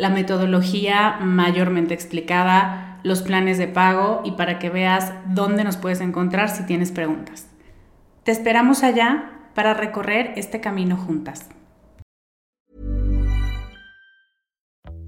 la 0.00 0.08
metodología 0.08 1.18
mayormente 1.20 1.92
explicada, 1.92 2.98
los 3.02 3.20
planes 3.20 3.58
de 3.58 3.68
pago 3.68 4.22
y 4.24 4.32
para 4.32 4.58
que 4.58 4.70
veas 4.70 5.12
dónde 5.26 5.62
nos 5.62 5.76
puedes 5.76 6.00
encontrar 6.00 6.48
si 6.48 6.64
tienes 6.64 6.90
preguntas. 6.90 7.46
Te 8.24 8.32
esperamos 8.32 8.82
allá 8.82 9.30
para 9.54 9.74
recorrer 9.74 10.32
este 10.36 10.60
camino 10.60 10.96
juntas. 10.96 11.50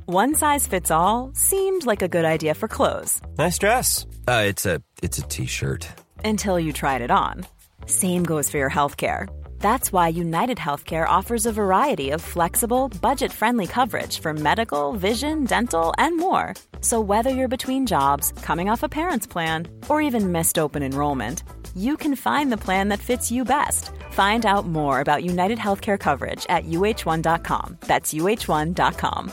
One 0.05 0.35
size 0.35 0.69
fits 0.69 0.91
all 0.91 1.31
seemed 1.33 1.87
like 1.87 2.03
a 2.03 2.09
good 2.09 2.27
idea 2.27 2.55
for 2.55 2.69
clothes. 2.69 3.23
Nice 3.39 3.59
dress. 3.59 4.05
Uh, 4.29 4.45
it's 4.47 4.67
a 4.67 4.83
it's 5.03 5.19
a 5.19 5.23
t-shirt. 5.23 5.89
Until 6.23 6.61
you 6.61 6.73
tried 6.73 7.01
it 7.01 7.11
on. 7.11 7.47
Same 7.87 8.25
goes 8.25 8.51
for 8.51 8.59
your 8.59 8.71
healthcare. 8.71 9.27
That's 9.63 9.93
why 9.93 10.09
United 10.09 10.59
Healthcare 10.59 11.09
offers 11.09 11.47
a 11.47 11.53
variety 11.53 12.11
of 12.11 12.21
flexible, 12.21 12.89
budget 13.01 13.31
friendly 13.33 13.69
coverage 13.69 14.19
for 14.19 14.35
medical, 14.35 14.93
vision, 14.95 15.45
dental, 15.45 15.95
and 15.99 16.19
more. 16.19 16.55
So, 16.81 17.01
whether 17.01 17.31
you're 17.31 17.57
between 17.57 17.87
jobs, 17.87 18.33
coming 18.43 18.69
off 18.69 18.83
a 18.83 18.89
parent's 18.89 19.27
plan, 19.27 19.69
or 19.89 20.03
even 20.03 20.33
missed 20.33 20.59
open 20.59 20.83
enrollment, 20.83 21.45
you 21.77 21.97
can 21.97 22.17
find 22.17 22.51
the 22.51 22.57
plan 22.57 22.89
that 22.89 22.99
fits 22.99 23.31
you 23.31 23.45
best. 23.45 23.93
Find 24.11 24.45
out 24.45 24.67
more 24.67 25.01
about 25.01 25.23
United 25.23 25.59
Healthcare 25.59 25.99
coverage 25.99 26.45
at 26.49 26.65
uh1.com. 26.65 27.77
That's 27.87 28.13
uh1.com. 28.13 29.33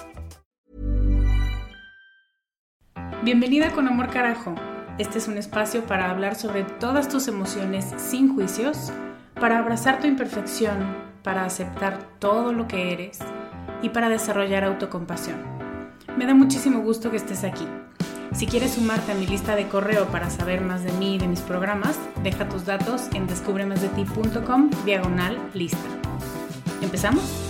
Bienvenida 3.23 3.73
con 3.73 3.87
Amor 3.87 4.11
Carajo. 4.11 4.53
Este 4.99 5.17
es 5.17 5.27
un 5.27 5.39
espacio 5.39 5.87
para 5.87 6.11
hablar 6.11 6.35
sobre 6.35 6.65
todas 6.79 7.09
tus 7.09 7.27
emociones 7.27 7.95
sin 7.97 8.35
juicios 8.35 8.91
para 9.39 9.59
abrazar 9.59 9.99
tu 9.99 10.07
imperfección, 10.07 10.95
para 11.23 11.45
aceptar 11.45 11.99
todo 12.19 12.53
lo 12.53 12.67
que 12.67 12.93
eres 12.93 13.19
y 13.81 13.89
para 13.89 14.09
desarrollar 14.09 14.63
autocompasión. 14.63 15.37
Me 16.17 16.25
da 16.25 16.33
muchísimo 16.33 16.81
gusto 16.81 17.11
que 17.11 17.17
estés 17.17 17.43
aquí. 17.43 17.65
Si 18.33 18.45
quieres 18.45 18.73
sumarte 18.73 19.11
a 19.11 19.15
mi 19.15 19.25
lista 19.25 19.55
de 19.55 19.67
correo 19.67 20.07
para 20.07 20.29
saber 20.29 20.61
más 20.61 20.83
de 20.83 20.91
mí 20.93 21.15
y 21.15 21.17
de 21.17 21.27
mis 21.27 21.41
programas, 21.41 21.97
deja 22.23 22.47
tus 22.47 22.65
datos 22.65 23.07
en 23.13 23.27
descubremasdeti.com 23.27 24.69
diagonal 24.85 25.39
lista. 25.53 25.77
¿Empezamos? 26.81 27.48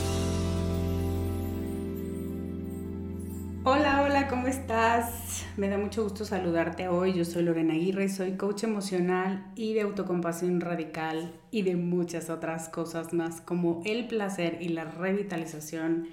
Estás? 4.49 5.45
Me 5.57 5.69
da 5.69 5.77
mucho 5.77 6.01
gusto 6.01 6.25
saludarte 6.25 6.87
hoy. 6.87 7.13
Yo 7.13 7.23
soy 7.23 7.43
Lorena 7.43 7.75
Aguirre, 7.75 8.09
soy 8.09 8.31
coach 8.31 8.63
emocional 8.63 9.51
y 9.55 9.75
de 9.75 9.81
autocompasión 9.81 10.59
radical 10.59 11.31
y 11.51 11.61
de 11.61 11.75
muchas 11.75 12.31
otras 12.31 12.67
cosas 12.67 13.13
más 13.13 13.41
como 13.41 13.83
el 13.85 14.07
placer 14.07 14.57
y 14.59 14.69
la 14.69 14.85
revitalización 14.85 16.07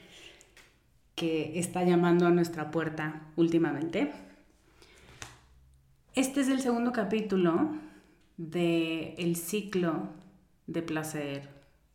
que 1.14 1.58
está 1.58 1.82
llamando 1.84 2.26
a 2.26 2.30
nuestra 2.30 2.70
puerta 2.70 3.22
últimamente. 3.36 4.12
Este 6.14 6.42
es 6.42 6.48
el 6.48 6.60
segundo 6.60 6.92
capítulo 6.92 7.70
del 8.36 9.14
el 9.16 9.36
ciclo 9.36 10.10
de 10.66 10.82
placer 10.82 11.48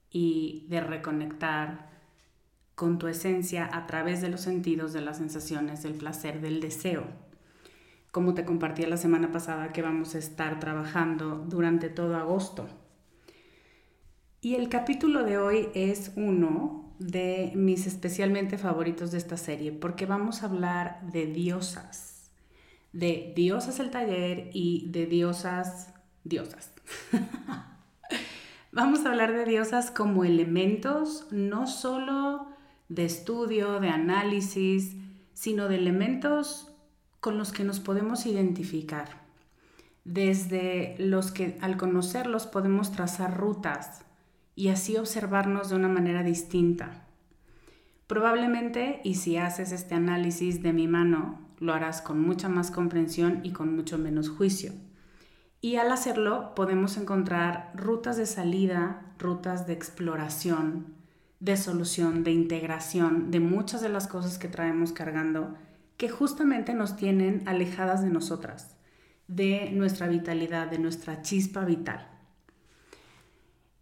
y 0.10 0.66
de 0.70 0.82
reconectar 0.82 1.91
con 2.82 2.98
tu 2.98 3.06
esencia 3.06 3.70
a 3.72 3.86
través 3.86 4.22
de 4.22 4.30
los 4.30 4.42
sentidos, 4.42 4.92
de 4.92 5.02
las 5.02 5.18
sensaciones, 5.18 5.84
del 5.84 5.94
placer, 5.94 6.42
del 6.42 6.60
deseo. 6.60 7.04
Como 8.10 8.34
te 8.34 8.44
compartí 8.44 8.84
la 8.88 8.98
semana 8.98 9.32
pasada 9.32 9.72
que 9.72 9.84
vamos 9.84 10.16
a 10.16 10.18
estar 10.18 10.60
trabajando 10.60 11.46
durante 11.48 11.90
todo 11.90 12.16
agosto. 12.16 12.68
Y 14.42 14.56
el 14.56 14.68
capítulo 14.68 15.24
de 15.24 15.38
hoy 15.38 15.70
es 15.76 16.12
uno 16.16 16.96
de 16.98 17.52
mis 17.54 17.86
especialmente 17.86 18.58
favoritos 18.58 19.12
de 19.12 19.20
esta 19.20 19.38
serie 19.38 19.72
porque 19.72 20.08
vamos 20.08 20.42
a 20.42 20.48
hablar 20.48 21.08
de 21.12 21.28
diosas, 21.28 22.32
de 22.94 23.32
diosas 23.36 23.80
el 23.80 23.92
taller 23.92 24.50
y 24.54 24.90
de 24.90 25.06
diosas, 25.06 25.94
diosas. 26.24 26.74
vamos 28.72 29.06
a 29.06 29.10
hablar 29.12 29.34
de 29.34 29.46
diosas 29.46 29.92
como 29.92 30.24
elementos, 30.24 31.28
no 31.30 31.68
solo 31.68 32.51
de 32.92 33.06
estudio, 33.06 33.80
de 33.80 33.88
análisis, 33.88 34.98
sino 35.34 35.70
de 35.70 35.76
elementos 35.76 36.68
con 37.22 37.38
los 37.38 37.54
que 37.54 37.64
nos 37.64 37.80
podemos 37.80 38.26
identificar, 38.26 39.22
desde 40.04 40.96
los 41.00 41.32
que 41.32 41.58
al 41.62 41.78
conocerlos 41.78 42.48
podemos 42.48 42.92
trazar 42.92 43.38
rutas 43.38 44.04
y 44.56 44.68
así 44.68 44.98
observarnos 44.98 45.70
de 45.70 45.78
una 45.78 45.88
manera 45.88 46.22
distinta. 46.22 47.08
Probablemente, 48.08 49.00
y 49.06 49.16
si 49.16 49.38
haces 49.38 49.72
este 49.72 49.96
análisis 49.96 50.62
de 50.62 50.74
mi 50.74 50.90
mano, 50.90 51.40
lo 51.60 51.74
harás 51.74 52.02
con 52.02 52.20
mucha 52.20 52.50
más 52.50 52.72
comprensión 52.72 53.40
y 53.44 53.54
con 53.54 53.74
mucho 53.74 53.98
menos 53.98 54.28
juicio. 54.28 54.74
Y 55.62 55.78
al 55.78 55.94
hacerlo 55.94 56.54
podemos 56.56 56.98
encontrar 56.98 57.72
rutas 57.74 58.18
de 58.18 58.26
salida, 58.26 59.14
rutas 59.18 59.66
de 59.66 59.74
exploración, 59.74 61.01
de 61.42 61.58
solución, 61.58 62.24
de 62.24 62.32
integración 62.32 63.32
de 63.32 63.40
muchas 63.40 63.82
de 63.82 63.90
las 63.90 64.08
cosas 64.08 64.38
que 64.38 64.48
traemos 64.48 64.94
cargando 64.94 65.56
que 65.98 66.08
justamente 66.08 66.74
nos 66.74 66.96
tienen 66.96 67.44
alejadas 67.48 68.02
de 68.04 68.10
nosotras, 68.10 68.78
de 69.28 69.72
nuestra 69.72 70.08
vitalidad, 70.08 70.68
de 70.68 70.80
nuestra 70.80 71.22
chispa 71.22 71.66
vital. 71.66 72.08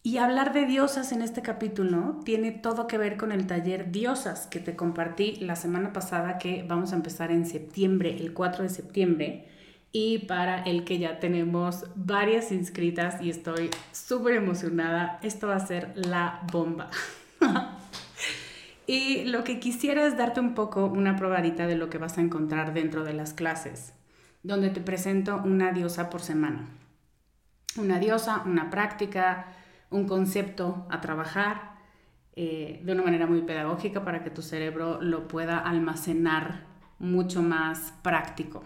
Y 0.02 0.18
hablar 0.18 0.54
de 0.54 0.66
diosas 0.66 1.12
en 1.12 1.22
este 1.22 1.42
capítulo 1.42 2.22
tiene 2.24 2.52
todo 2.52 2.88
que 2.88 2.98
ver 2.98 3.18
con 3.18 3.34
el 3.34 3.46
taller 3.48 3.92
Diosas 3.92 4.48
que 4.48 4.62
te 4.62 4.78
compartí 4.78 5.36
la 5.42 5.58
semana 5.58 5.92
pasada 5.92 6.38
que 6.38 6.66
vamos 6.68 6.94
a 6.94 6.96
empezar 6.96 7.32
en 7.32 7.46
septiembre, 7.46 8.16
el 8.18 8.34
4 8.34 8.64
de 8.64 8.70
septiembre, 8.70 9.50
y 9.92 10.20
para 10.20 10.64
el 10.64 10.86
que 10.86 11.00
ya 11.00 11.20
tenemos 11.20 11.86
varias 11.96 12.54
inscritas 12.54 13.22
y 13.22 13.30
estoy 13.30 13.70
súper 13.92 14.36
emocionada, 14.36 15.20
esto 15.22 15.48
va 15.48 15.58
a 15.58 15.68
ser 15.68 15.92
la 15.96 16.42
bomba. 16.52 16.90
y 18.88 19.26
lo 19.26 19.44
que 19.44 19.60
quisiera 19.60 20.06
es 20.06 20.18
darte 20.18 20.40
un 20.40 20.56
poco 20.56 20.86
una 20.86 21.16
probadita 21.16 21.68
de 21.68 21.76
lo 21.76 21.90
que 21.90 21.98
vas 21.98 22.18
a 22.18 22.22
encontrar 22.22 22.74
dentro 22.74 23.04
de 23.04 23.14
las 23.14 23.34
clases, 23.34 23.94
donde 24.44 24.70
te 24.70 24.82
presento 24.82 25.42
una 25.44 25.72
diosa 25.72 26.10
por 26.10 26.22
semana. 26.22 26.68
Una 27.78 28.00
diosa, 28.00 28.44
una 28.46 28.70
práctica, 28.70 29.48
un 29.90 30.08
concepto 30.08 30.88
a 30.90 31.02
trabajar 31.02 31.78
eh, 32.36 32.82
de 32.84 32.94
una 32.94 33.04
manera 33.04 33.28
muy 33.28 33.42
pedagógica 33.42 34.04
para 34.04 34.24
que 34.24 34.30
tu 34.30 34.42
cerebro 34.42 35.02
lo 35.02 35.28
pueda 35.28 35.60
almacenar 35.60 36.64
mucho 36.98 37.42
más 37.42 37.94
práctico. 38.02 38.64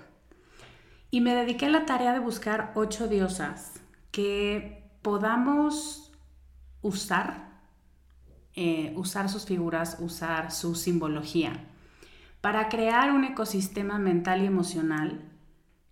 Y 1.10 1.22
me 1.22 1.36
dediqué 1.36 1.68
a 1.68 1.70
la 1.70 1.86
tarea 1.86 2.14
de 2.14 2.20
buscar 2.20 2.72
ocho 2.76 3.08
diosas 3.08 3.82
que 4.12 4.84
podamos 5.02 6.12
usar, 6.82 7.53
eh, 8.56 8.94
usar 8.96 9.30
sus 9.30 9.46
figuras, 9.46 9.98
usar 10.00 10.52
su 10.52 10.76
simbología, 10.76 11.66
para 12.42 12.70
crear 12.70 13.12
un 13.12 13.24
ecosistema 13.24 14.00
mental 14.00 14.44
y 14.44 14.46
emocional 14.46 15.22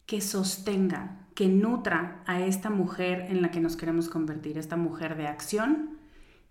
que 0.06 0.22
sostenga, 0.22 1.28
que 1.36 1.48
nutra 1.48 2.24
a 2.28 2.42
esta 2.42 2.70
mujer 2.70 3.28
en 3.30 3.42
la 3.42 3.52
que 3.52 3.62
nos 3.62 3.78
queremos 3.78 4.10
convertir, 4.10 4.58
esta 4.58 4.76
mujer 4.76 5.16
de 5.16 5.28
acción 5.28 6.02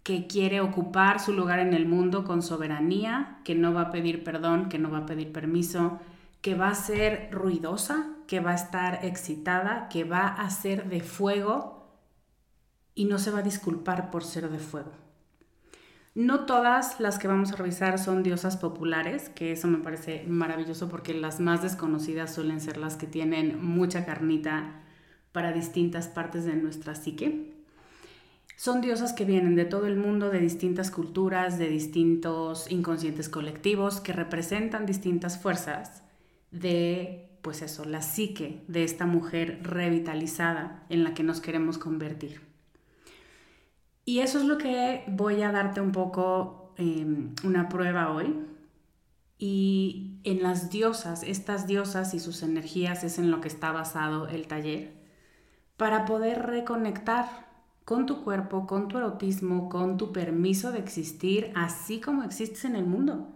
que 0.02 0.26
quiere 0.26 0.60
ocupar 0.60 1.20
su 1.20 1.32
lugar 1.32 1.58
en 1.58 1.74
el 1.74 1.86
mundo 1.86 2.24
con 2.24 2.42
soberanía, 2.42 3.38
que 3.44 3.54
no 3.54 3.74
va 3.74 3.82
a 3.82 3.90
pedir 3.90 4.24
perdón, 4.24 4.68
que 4.68 4.78
no 4.78 4.90
va 4.90 4.98
a 4.98 5.06
pedir 5.06 5.32
permiso, 5.32 6.00
que 6.40 6.54
va 6.54 6.68
a 6.68 6.74
ser 6.74 7.28
ruidosa, 7.30 8.08
que 8.26 8.40
va 8.40 8.52
a 8.52 8.54
estar 8.54 9.04
excitada, 9.04 9.88
que 9.88 10.04
va 10.04 10.26
a 10.26 10.48
ser 10.50 10.88
de 10.88 11.00
fuego 11.00 11.80
y 12.94 13.04
no 13.04 13.18
se 13.18 13.30
va 13.30 13.40
a 13.40 13.42
disculpar 13.42 14.10
por 14.10 14.24
ser 14.24 14.48
de 14.48 14.58
fuego. 14.58 14.92
No 16.14 16.44
todas 16.44 16.98
las 16.98 17.20
que 17.20 17.28
vamos 17.28 17.52
a 17.52 17.56
revisar 17.56 17.98
son 17.98 18.24
diosas 18.24 18.56
populares, 18.56 19.28
que 19.28 19.52
eso 19.52 19.68
me 19.68 19.78
parece 19.78 20.24
maravilloso 20.26 20.88
porque 20.88 21.14
las 21.14 21.38
más 21.38 21.62
desconocidas 21.62 22.34
suelen 22.34 22.60
ser 22.60 22.78
las 22.78 22.96
que 22.96 23.06
tienen 23.06 23.64
mucha 23.64 24.04
carnita 24.04 24.82
para 25.30 25.52
distintas 25.52 26.08
partes 26.08 26.44
de 26.44 26.56
nuestra 26.56 26.96
psique. 26.96 27.54
Son 28.56 28.80
diosas 28.80 29.12
que 29.12 29.24
vienen 29.24 29.54
de 29.54 29.64
todo 29.64 29.86
el 29.86 29.96
mundo, 29.96 30.30
de 30.30 30.40
distintas 30.40 30.90
culturas, 30.90 31.58
de 31.58 31.68
distintos 31.68 32.70
inconscientes 32.70 33.28
colectivos, 33.28 34.00
que 34.00 34.12
representan 34.12 34.86
distintas 34.86 35.40
fuerzas 35.40 36.02
de, 36.50 37.30
pues 37.40 37.62
eso, 37.62 37.84
la 37.84 38.02
psique 38.02 38.64
de 38.66 38.82
esta 38.82 39.06
mujer 39.06 39.60
revitalizada 39.62 40.84
en 40.88 41.04
la 41.04 41.14
que 41.14 41.22
nos 41.22 41.40
queremos 41.40 41.78
convertir. 41.78 42.49
Y 44.04 44.20
eso 44.20 44.38
es 44.38 44.44
lo 44.44 44.58
que 44.58 45.04
voy 45.08 45.42
a 45.42 45.52
darte 45.52 45.80
un 45.80 45.92
poco 45.92 46.74
em, 46.76 47.34
una 47.44 47.68
prueba 47.68 48.12
hoy. 48.12 48.46
Y 49.38 50.20
en 50.24 50.42
las 50.42 50.70
diosas, 50.70 51.22
estas 51.22 51.66
diosas 51.66 52.12
y 52.14 52.20
sus 52.20 52.42
energías 52.42 53.04
es 53.04 53.18
en 53.18 53.30
lo 53.30 53.40
que 53.40 53.48
está 53.48 53.72
basado 53.72 54.28
el 54.28 54.46
taller, 54.46 54.92
para 55.76 56.04
poder 56.04 56.42
reconectar 56.46 57.48
con 57.84 58.06
tu 58.06 58.22
cuerpo, 58.22 58.66
con 58.66 58.88
tu 58.88 58.98
erotismo, 58.98 59.68
con 59.68 59.96
tu 59.96 60.12
permiso 60.12 60.72
de 60.72 60.78
existir 60.78 61.52
así 61.56 62.00
como 62.00 62.22
existes 62.22 62.64
en 62.64 62.76
el 62.76 62.84
mundo. 62.84 63.28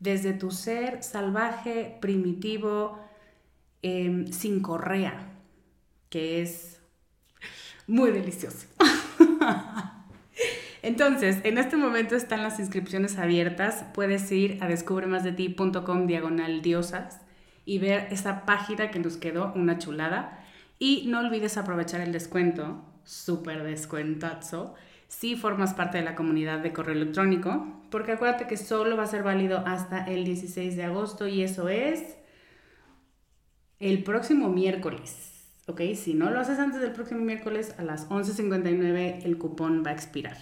Desde 0.00 0.32
tu 0.32 0.50
ser 0.50 1.02
salvaje, 1.02 1.98
primitivo, 2.00 2.98
em, 3.82 4.26
sin 4.32 4.60
correa, 4.60 5.34
que 6.08 6.42
es 6.42 6.80
muy 7.86 8.10
delicioso. 8.10 8.66
Entonces, 10.82 11.38
en 11.44 11.58
este 11.58 11.76
momento 11.76 12.16
están 12.16 12.42
las 12.42 12.58
inscripciones 12.58 13.16
abiertas. 13.18 13.84
Puedes 13.94 14.30
ir 14.32 14.58
a 14.60 14.68
descubremasdeti.com 14.68 16.06
diagonal 16.08 16.60
diosas 16.60 17.20
y 17.64 17.78
ver 17.78 18.08
esa 18.10 18.44
página 18.44 18.90
que 18.90 18.98
nos 18.98 19.16
quedó 19.16 19.52
una 19.54 19.78
chulada. 19.78 20.44
Y 20.80 21.06
no 21.06 21.20
olvides 21.20 21.56
aprovechar 21.56 22.00
el 22.00 22.10
descuento 22.10 22.84
súper 23.04 23.62
descuentazo 23.62 24.74
si 25.06 25.36
formas 25.36 25.74
parte 25.74 25.98
de 25.98 26.04
la 26.04 26.16
comunidad 26.16 26.60
de 26.60 26.72
correo 26.72 26.94
electrónico, 26.94 27.66
porque 27.90 28.12
acuérdate 28.12 28.46
que 28.46 28.56
solo 28.56 28.96
va 28.96 29.02
a 29.04 29.06
ser 29.06 29.22
válido 29.22 29.62
hasta 29.66 30.04
el 30.06 30.24
16 30.24 30.74
de 30.74 30.84
agosto 30.84 31.28
y 31.28 31.42
eso 31.42 31.68
es 31.68 32.16
el 33.78 34.02
próximo 34.02 34.48
miércoles. 34.48 35.28
¿Ok? 35.68 35.82
Si 35.94 36.14
no 36.14 36.30
lo 36.30 36.40
haces 36.40 36.58
antes 36.58 36.80
del 36.80 36.92
próximo 36.92 37.20
miércoles 37.20 37.74
a 37.78 37.84
las 37.84 38.08
11.59 38.08 39.24
el 39.24 39.38
cupón 39.38 39.84
va 39.86 39.90
a 39.90 39.94
expirar. 39.94 40.38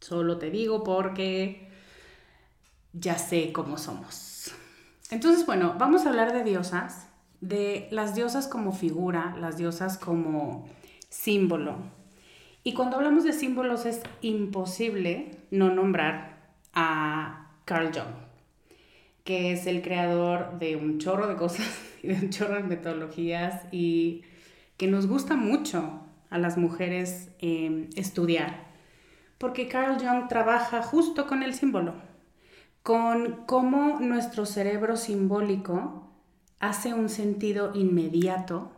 Solo 0.00 0.38
te 0.38 0.50
digo 0.50 0.84
porque 0.84 1.68
ya 2.92 3.18
sé 3.18 3.52
cómo 3.52 3.78
somos. 3.78 4.52
Entonces, 5.10 5.46
bueno, 5.46 5.76
vamos 5.78 6.04
a 6.04 6.08
hablar 6.08 6.32
de 6.32 6.42
diosas, 6.42 7.08
de 7.40 7.88
las 7.90 8.14
diosas 8.14 8.48
como 8.48 8.72
figura, 8.72 9.36
las 9.38 9.56
diosas 9.56 9.98
como 9.98 10.68
símbolo. 11.08 11.76
Y 12.64 12.72
cuando 12.72 12.96
hablamos 12.96 13.24
de 13.24 13.32
símbolos 13.32 13.86
es 13.86 14.02
imposible 14.22 15.38
no 15.52 15.72
nombrar 15.72 16.56
a 16.72 17.52
Carl 17.64 17.92
Jung, 17.92 18.14
que 19.22 19.52
es 19.52 19.66
el 19.66 19.82
creador 19.82 20.58
de 20.58 20.76
un 20.76 20.98
chorro 20.98 21.28
de 21.28 21.36
cosas 21.36 21.66
y 22.02 22.08
de 22.08 22.14
un 22.14 22.30
chorro 22.30 22.56
de 22.56 22.64
metodologías 22.64 23.62
y 23.70 24.22
que 24.76 24.88
nos 24.88 25.06
gusta 25.06 25.36
mucho 25.36 26.00
a 26.28 26.38
las 26.38 26.58
mujeres 26.58 27.30
em, 27.38 27.88
estudiar, 27.94 28.65
porque 29.38 29.68
Carl 29.68 29.98
Jung 29.98 30.28
trabaja 30.28 30.82
justo 30.82 31.26
con 31.26 31.42
el 31.42 31.54
símbolo, 31.54 31.94
con 32.82 33.44
cómo 33.46 34.00
nuestro 34.00 34.46
cerebro 34.46 34.96
simbólico 34.96 36.10
hace 36.60 36.94
un 36.94 37.08
sentido 37.08 37.72
inmediato 37.74 38.72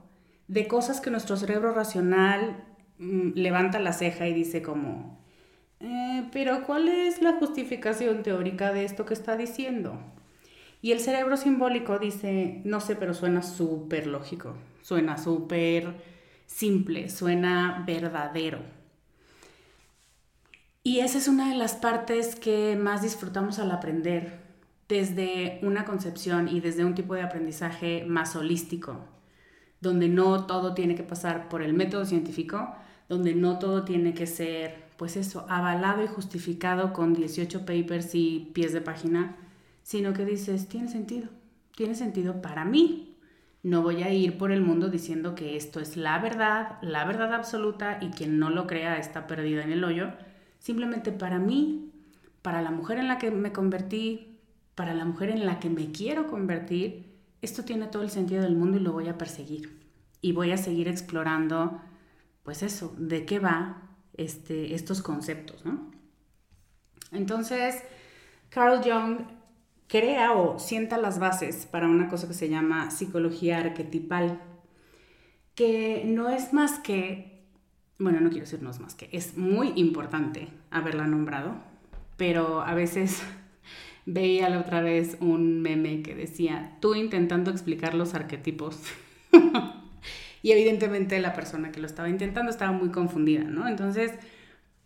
de 0.49 0.67
cosas 0.67 1.01
que 1.01 1.11
nuestro 1.11 1.37
cerebro 1.37 1.73
racional 1.73 2.65
mm, 2.99 3.33
levanta 3.35 3.79
la 3.79 3.93
ceja 3.93 4.27
y 4.27 4.33
dice 4.33 4.63
como, 4.63 5.19
eh, 5.81 6.29
pero 6.33 6.65
¿cuál 6.65 6.89
es 6.89 7.23
la 7.23 7.35
justificación 7.35 8.23
teórica 8.23 8.73
de 8.73 8.85
esto 8.85 9.05
que 9.05 9.15
está 9.15 9.37
diciendo? 9.37 9.99
Y 10.81 10.93
el 10.93 11.01
cerebro 11.01 11.37
simbólico 11.37 11.99
dice, 11.99 12.63
no 12.65 12.81
sé, 12.81 12.97
pero 12.97 13.13
suena 13.13 13.43
súper 13.43 14.07
lógico, 14.07 14.55
suena 14.83 15.19
súper 15.19 15.95
simple, 16.47 17.09
suena 17.11 17.85
verdadero. 17.87 18.61
Y 20.89 21.01
esa 21.01 21.19
es 21.19 21.29
una 21.29 21.51
de 21.51 21.55
las 21.55 21.75
partes 21.75 22.35
que 22.35 22.75
más 22.75 23.03
disfrutamos 23.03 23.59
al 23.59 23.73
aprender, 23.73 24.41
desde 24.89 25.61
una 25.61 25.85
concepción 25.85 26.49
y 26.49 26.61
desde 26.61 26.83
un 26.83 26.95
tipo 26.95 27.13
de 27.13 27.21
aprendizaje 27.21 28.07
más 28.09 28.35
holístico, 28.37 29.05
donde 29.83 30.09
no 30.09 30.47
todo 30.47 30.73
tiene 30.73 30.95
que 30.95 31.03
pasar 31.03 31.51
por 31.51 31.61
el 31.61 31.75
método 31.75 32.07
científico, 32.07 32.75
donde 33.07 33.35
no 33.35 33.59
todo 33.59 33.85
tiene 33.85 34.15
que 34.15 34.27
ser, 34.27 34.87
pues 34.97 35.19
eso, 35.19 35.45
avalado 35.51 36.03
y 36.03 36.07
justificado 36.07 36.95
con 36.95 37.13
18 37.13 37.67
papers 37.67 38.15
y 38.15 38.51
pies 38.55 38.73
de 38.73 38.81
página, 38.81 39.37
sino 39.83 40.15
que 40.15 40.25
dices, 40.25 40.71
tiene 40.71 40.89
sentido, 40.89 41.29
tiene 41.77 41.97
sentido 41.97 42.41
para 42.41 42.65
mí. 42.65 43.15
No 43.63 43.83
voy 43.83 44.05
a 44.05 44.11
ir 44.11 44.39
por 44.39 44.53
el 44.53 44.63
mundo 44.63 44.89
diciendo 44.89 45.35
que 45.35 45.55
esto 45.55 45.81
es 45.81 45.99
la 45.99 46.19
verdad, 46.19 46.79
la 46.81 47.05
verdad 47.05 47.35
absoluta 47.35 47.99
y 48.01 48.09
quien 48.09 48.39
no 48.39 48.49
lo 48.49 48.67
crea 48.67 48.97
está 48.97 49.27
perdido 49.27 49.61
en 49.61 49.71
el 49.71 49.85
hoyo. 49.85 50.13
Simplemente 50.59 51.13
para 51.13 51.39
mí, 51.39 51.93
para 52.43 52.63
la 52.63 52.71
mujer 52.71 52.99
en 52.99 53.09
la 53.09 53.19
que 53.19 53.31
me 53.31 53.53
convertí, 53.53 54.39
para 54.75 54.95
la 54.95 55.05
mujer 55.05 55.31
en 55.31 55.47
la 55.47 55.59
que 55.61 55.71
me 55.71 55.91
quiero 55.91 56.27
convertir, 56.29 57.19
esto 57.43 57.65
tiene 57.65 57.87
todo 57.87 58.03
el 58.03 58.11
sentido 58.11 58.43
del 58.43 58.57
mundo 58.57 58.79
y 58.79 58.81
lo 58.81 58.93
voy 58.93 59.09
a 59.09 59.19
perseguir. 59.19 59.79
Y 60.21 60.33
voy 60.33 60.51
a 60.53 60.57
seguir 60.57 60.89
explorando, 60.89 61.81
pues 62.43 62.63
eso, 62.63 62.95
de 62.99 63.25
qué 63.25 63.39
va 63.39 63.83
este, 64.15 64.75
estos 64.75 65.03
conceptos, 65.03 65.65
¿no? 65.65 65.91
Entonces, 67.13 67.83
Carl 68.51 68.83
Jung 68.83 69.21
crea 69.87 70.33
o 70.33 70.59
sienta 70.59 70.99
las 70.99 71.19
bases 71.19 71.67
para 71.67 71.89
una 71.89 72.09
cosa 72.09 72.29
que 72.29 72.35
se 72.35 72.49
llama 72.49 72.91
psicología 72.91 73.59
arquetipal, 73.59 74.41
que 75.55 76.05
no 76.07 76.29
es 76.29 76.53
más 76.53 76.79
que, 76.79 77.38
bueno, 77.99 78.21
no 78.21 78.31
quiero 78.31 78.45
decir 78.45 78.63
no 78.63 78.71
es 78.71 78.81
más 78.81 78.95
que, 78.95 79.09
es 79.13 79.37
muy 79.37 79.73
importante 79.77 80.49
haberla 80.71 81.07
nombrado, 81.07 81.57
pero 82.17 82.63
a 82.63 82.75
veces 82.75 83.23
veía 84.07 84.49
la 84.49 84.61
otra 84.61 84.81
vez 84.81 85.17
un 85.21 85.61
meme 85.61 86.03
que 86.03 86.15
decía, 86.15 86.77
tú 86.81 86.95
intentando 86.95 87.51
explicar 87.51 87.95
los 87.95 88.15
arquetipos. 88.15 88.81
y 90.43 90.53
evidentemente 90.53 91.19
la 91.21 91.33
persona 91.33 91.73
que 91.73 91.81
lo 91.81 91.87
estaba 91.87 92.09
intentando 92.09 92.51
estaba 92.51 92.73
muy 92.73 92.91
confundida, 92.91 93.45
¿no? 93.45 93.67
Entonces, 93.67 94.13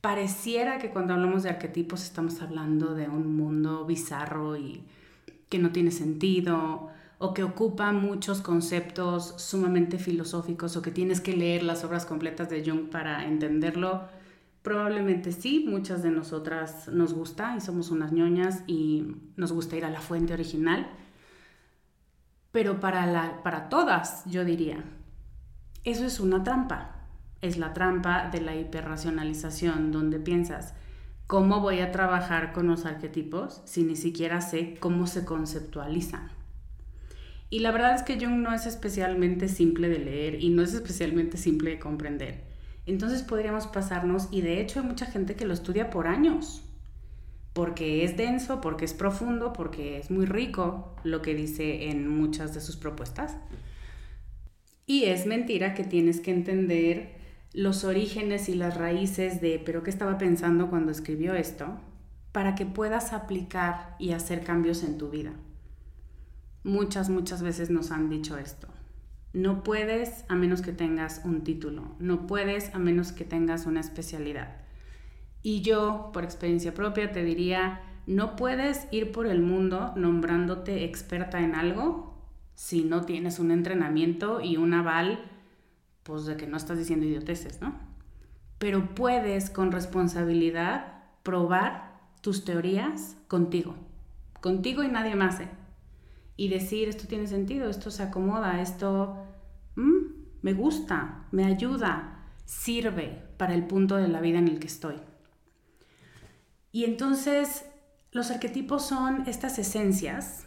pareciera 0.01 0.79
que 0.79 0.91
cuando 0.91 1.15
hablamos 1.15 1.43
de 1.43 1.51
arquetipos 1.51 2.03
estamos 2.03 2.41
hablando 2.43 2.95
de 2.95 3.09
un 3.09 3.37
mundo 3.37 3.85
bizarro 3.85 4.57
y 4.57 4.83
que 5.49 5.59
no 5.59 5.71
tiene 5.71 5.91
sentido 5.91 6.91
o 7.23 7.33
que 7.35 7.45
ocupa 7.45 7.93
muchos 7.93 8.41
conceptos 8.41 9.35
sumamente 9.39 9.99
filosóficos 9.99 10.77
o 10.77 10.83
que 10.83 10.91
tienes 10.91 11.21
que 11.21 11.37
leer 11.37 11.63
las 11.63 11.85
obras 11.85 12.05
completas 12.05 12.51
de 12.51 12.63
Jung 12.65 12.91
para 12.91 13.27
entenderlo 13.27 14.03
Probablemente 14.63 15.33
sí, 15.33 15.65
muchas 15.69 16.05
de 16.05 16.11
nosotras 16.11 16.87
nos 16.87 17.13
gusta 17.13 17.57
y 17.57 17.61
somos 17.61 17.91
unas 17.91 18.13
ñoñas 18.13 18.63
y 18.69 19.17
nos 19.37 19.51
gusta 19.51 19.77
ir 19.77 19.85
a 19.85 19.91
la 19.91 20.01
fuente 20.01 20.33
original, 20.33 20.87
pero 22.53 22.79
para, 22.79 23.43
para 23.43 23.69
todas 23.69 24.25
yo 24.27 24.45
diría, 24.45 24.85
eso 25.83 26.05
es 26.05 26.21
una 26.21 26.45
trampa, 26.45 27.09
es 27.41 27.59
la 27.59 27.73
trampa 27.73 28.29
de 28.31 28.41
la 28.41 28.55
hiperracionalización 28.55 29.91
donde 29.91 30.21
piensas, 30.21 30.75
¿cómo 31.27 31.59
voy 31.59 31.81
a 31.81 31.91
trabajar 31.91 32.53
con 32.53 32.69
los 32.69 32.87
arquetipos 32.87 33.63
si 33.65 33.83
ni 33.83 33.97
siquiera 33.97 34.41
sé 34.41 34.77
cómo 34.79 35.09
se 35.09 35.25
conceptualizan? 35.25 36.42
Y 37.53 37.59
la 37.59 37.71
verdad 37.71 37.95
es 37.95 38.03
que 38.03 38.19
Jung 38.19 38.39
no 38.39 38.55
es 38.55 38.65
especialmente 38.65 39.47
simple 39.47 39.91
de 39.91 39.99
leer 39.99 40.43
y 40.43 40.49
no 40.49 40.63
es 40.63 40.73
especialmente 40.73 41.37
simple 41.37 41.73
de 41.73 41.79
comprender. 41.79 42.45
Entonces 42.87 43.21
podríamos 43.21 43.67
pasarnos, 43.67 44.29
y 44.31 44.41
de 44.41 44.63
hecho 44.63 44.81
hay 44.81 44.87
mucha 44.87 45.05
gente 45.05 45.35
que 45.35 45.45
lo 45.45 45.53
estudia 45.53 45.91
por 45.91 46.07
años, 46.07 46.65
porque 47.53 48.05
es 48.05 48.17
denso, 48.17 48.63
porque 48.63 48.87
es 48.87 48.95
profundo, 48.95 49.53
porque 49.53 49.99
es 49.99 50.11
muy 50.11 50.25
rico 50.25 50.97
lo 51.05 51.21
que 51.21 51.35
dice 51.35 51.91
en 51.91 52.09
muchas 52.09 52.55
de 52.55 52.63
sus 52.63 52.79
propuestas. 52.79 53.37
Y 54.87 55.05
es 55.05 55.27
mentira 55.27 55.75
que 55.75 55.85
tienes 55.85 56.21
que 56.21 56.31
entender 56.31 57.17
los 57.53 57.85
orígenes 57.85 58.49
y 58.49 58.55
las 58.55 58.79
raíces 58.79 59.43
de, 59.43 59.61
pero 59.63 59.83
qué 59.83 59.91
estaba 59.91 60.17
pensando 60.17 60.71
cuando 60.71 60.91
escribió 60.91 61.35
esto, 61.35 61.67
para 62.33 62.55
que 62.55 62.65
puedas 62.65 63.13
aplicar 63.13 63.95
y 63.99 64.13
hacer 64.13 64.43
cambios 64.43 64.83
en 64.85 64.97
tu 64.97 65.11
vida. 65.11 65.35
Muchas, 66.65 67.09
muchas 67.09 67.43
veces 67.43 67.71
nos 67.71 67.91
han 67.91 68.09
dicho 68.09 68.39
esto. 68.39 68.69
No 69.33 69.63
puedes 69.63 70.25
a 70.29 70.35
menos 70.35 70.63
que 70.63 70.73
tengas 70.73 71.23
un 71.25 71.43
título, 71.43 71.97
no 71.99 72.27
puedes 72.27 72.75
a 72.75 72.79
menos 72.79 73.13
que 73.13 73.25
tengas 73.25 73.67
una 73.67 73.81
especialidad. 73.81 74.57
Y 75.43 75.63
yo, 75.63 76.11
por 76.13 76.23
experiencia 76.23 76.75
propia, 76.75 77.13
te 77.13 77.25
diría, 77.25 77.81
no 78.07 78.37
puedes 78.37 78.87
ir 78.93 79.11
por 79.11 79.27
el 79.27 79.41
mundo 79.41 79.93
nombrándote 79.97 80.85
experta 80.85 81.41
en 81.41 81.55
algo 81.55 82.13
si 82.55 82.85
no 82.85 83.03
tienes 83.03 83.39
un 83.39 83.51
entrenamiento 83.51 84.41
y 84.41 84.57
un 84.57 84.75
aval, 84.75 85.25
pues 86.03 86.27
de 86.27 86.37
que 86.37 86.47
no 86.47 86.57
estás 86.57 86.79
diciendo 86.79 87.07
idioteces, 87.07 87.61
¿no? 87.61 87.75
Pero 88.59 88.95
puedes 88.95 89.51
con 89.51 89.73
responsabilidad 89.73 91.03
probar 91.23 92.01
tus 92.21 92.45
teorías 92.45 93.17
contigo, 93.27 93.75
contigo 94.41 94.85
y 94.85 94.89
nadie 94.89 95.17
más, 95.17 95.41
¿eh? 95.41 95.49
Y 96.43 96.49
decir, 96.49 96.89
esto 96.89 97.07
tiene 97.07 97.29
sentido, 97.29 97.71
esto 97.71 97.93
se 97.93 98.03
acomoda, 98.03 98.61
esto 98.61 99.17
mm, 99.77 100.41
me 100.43 100.55
gusta, 100.55 101.29
me 101.31 101.45
ayuda, 101.45 102.27
sirve 102.45 103.23
para 103.37 103.55
el 103.55 103.65
punto 103.65 103.95
de 103.95 104.09
la 104.09 104.21
vida 104.21 104.41
en 104.41 104.49
el 104.49 104.59
que 104.59 104.67
estoy. 104.67 104.97
Y 106.73 106.83
entonces 106.83 107.65
los 108.11 108.33
arquetipos 108.33 108.85
son 108.85 109.23
estas 109.29 109.57
esencias 109.61 110.45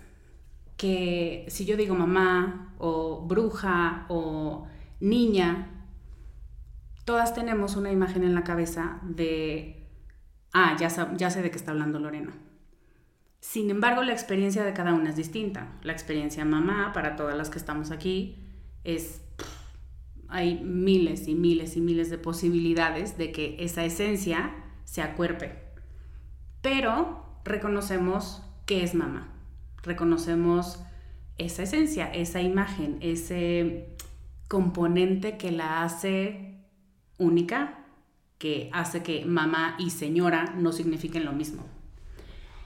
que 0.75 1.45
si 1.47 1.63
yo 1.63 1.77
digo 1.77 1.95
mamá 1.95 2.75
o 2.77 3.25
bruja 3.25 4.05
o 4.09 4.67
niña, 4.99 5.87
todas 7.05 7.33
tenemos 7.33 7.77
una 7.77 7.89
imagen 7.89 8.25
en 8.25 8.35
la 8.35 8.43
cabeza 8.43 8.99
de, 9.01 9.87
ah, 10.51 10.75
ya, 10.77 10.89
ya 11.15 11.29
sé 11.29 11.41
de 11.41 11.51
qué 11.51 11.57
está 11.57 11.71
hablando 11.71 11.99
Lorena. 11.99 12.33
Sin 13.47 13.69
embargo, 13.69 14.01
la 14.01 14.11
experiencia 14.11 14.63
de 14.63 14.73
cada 14.73 14.95
una 14.95 15.11
es 15.11 15.15
distinta. 15.15 15.77
La 15.83 15.93
experiencia 15.93 16.43
mamá, 16.43 16.91
para 16.93 17.15
todas 17.15 17.37
las 17.37 17.51
que 17.51 17.59
estamos 17.59 17.91
aquí, 17.91 18.43
es... 18.83 19.21
hay 20.27 20.61
miles 20.63 21.27
y 21.27 21.35
miles 21.35 21.77
y 21.77 21.81
miles 21.81 22.09
de 22.09 22.17
posibilidades 22.17 23.19
de 23.19 23.31
que 23.31 23.55
esa 23.59 23.85
esencia 23.85 24.51
se 24.83 25.03
acuerpe. 25.03 25.61
Pero 26.63 27.39
reconocemos 27.45 28.41
que 28.65 28.83
es 28.83 28.95
mamá. 28.95 29.31
Reconocemos 29.83 30.83
esa 31.37 31.63
esencia, 31.63 32.11
esa 32.11 32.41
imagen, 32.41 32.97
ese 32.99 33.95
componente 34.47 35.37
que 35.37 35.51
la 35.51 35.83
hace 35.83 36.65
única, 37.19 37.85
que 38.39 38.71
hace 38.73 39.03
que 39.03 39.23
mamá 39.23 39.75
y 39.77 39.91
señora 39.91 40.55
no 40.57 40.71
signifiquen 40.71 41.25
lo 41.25 41.31
mismo. 41.31 41.74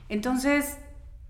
Entonces, 0.10 0.78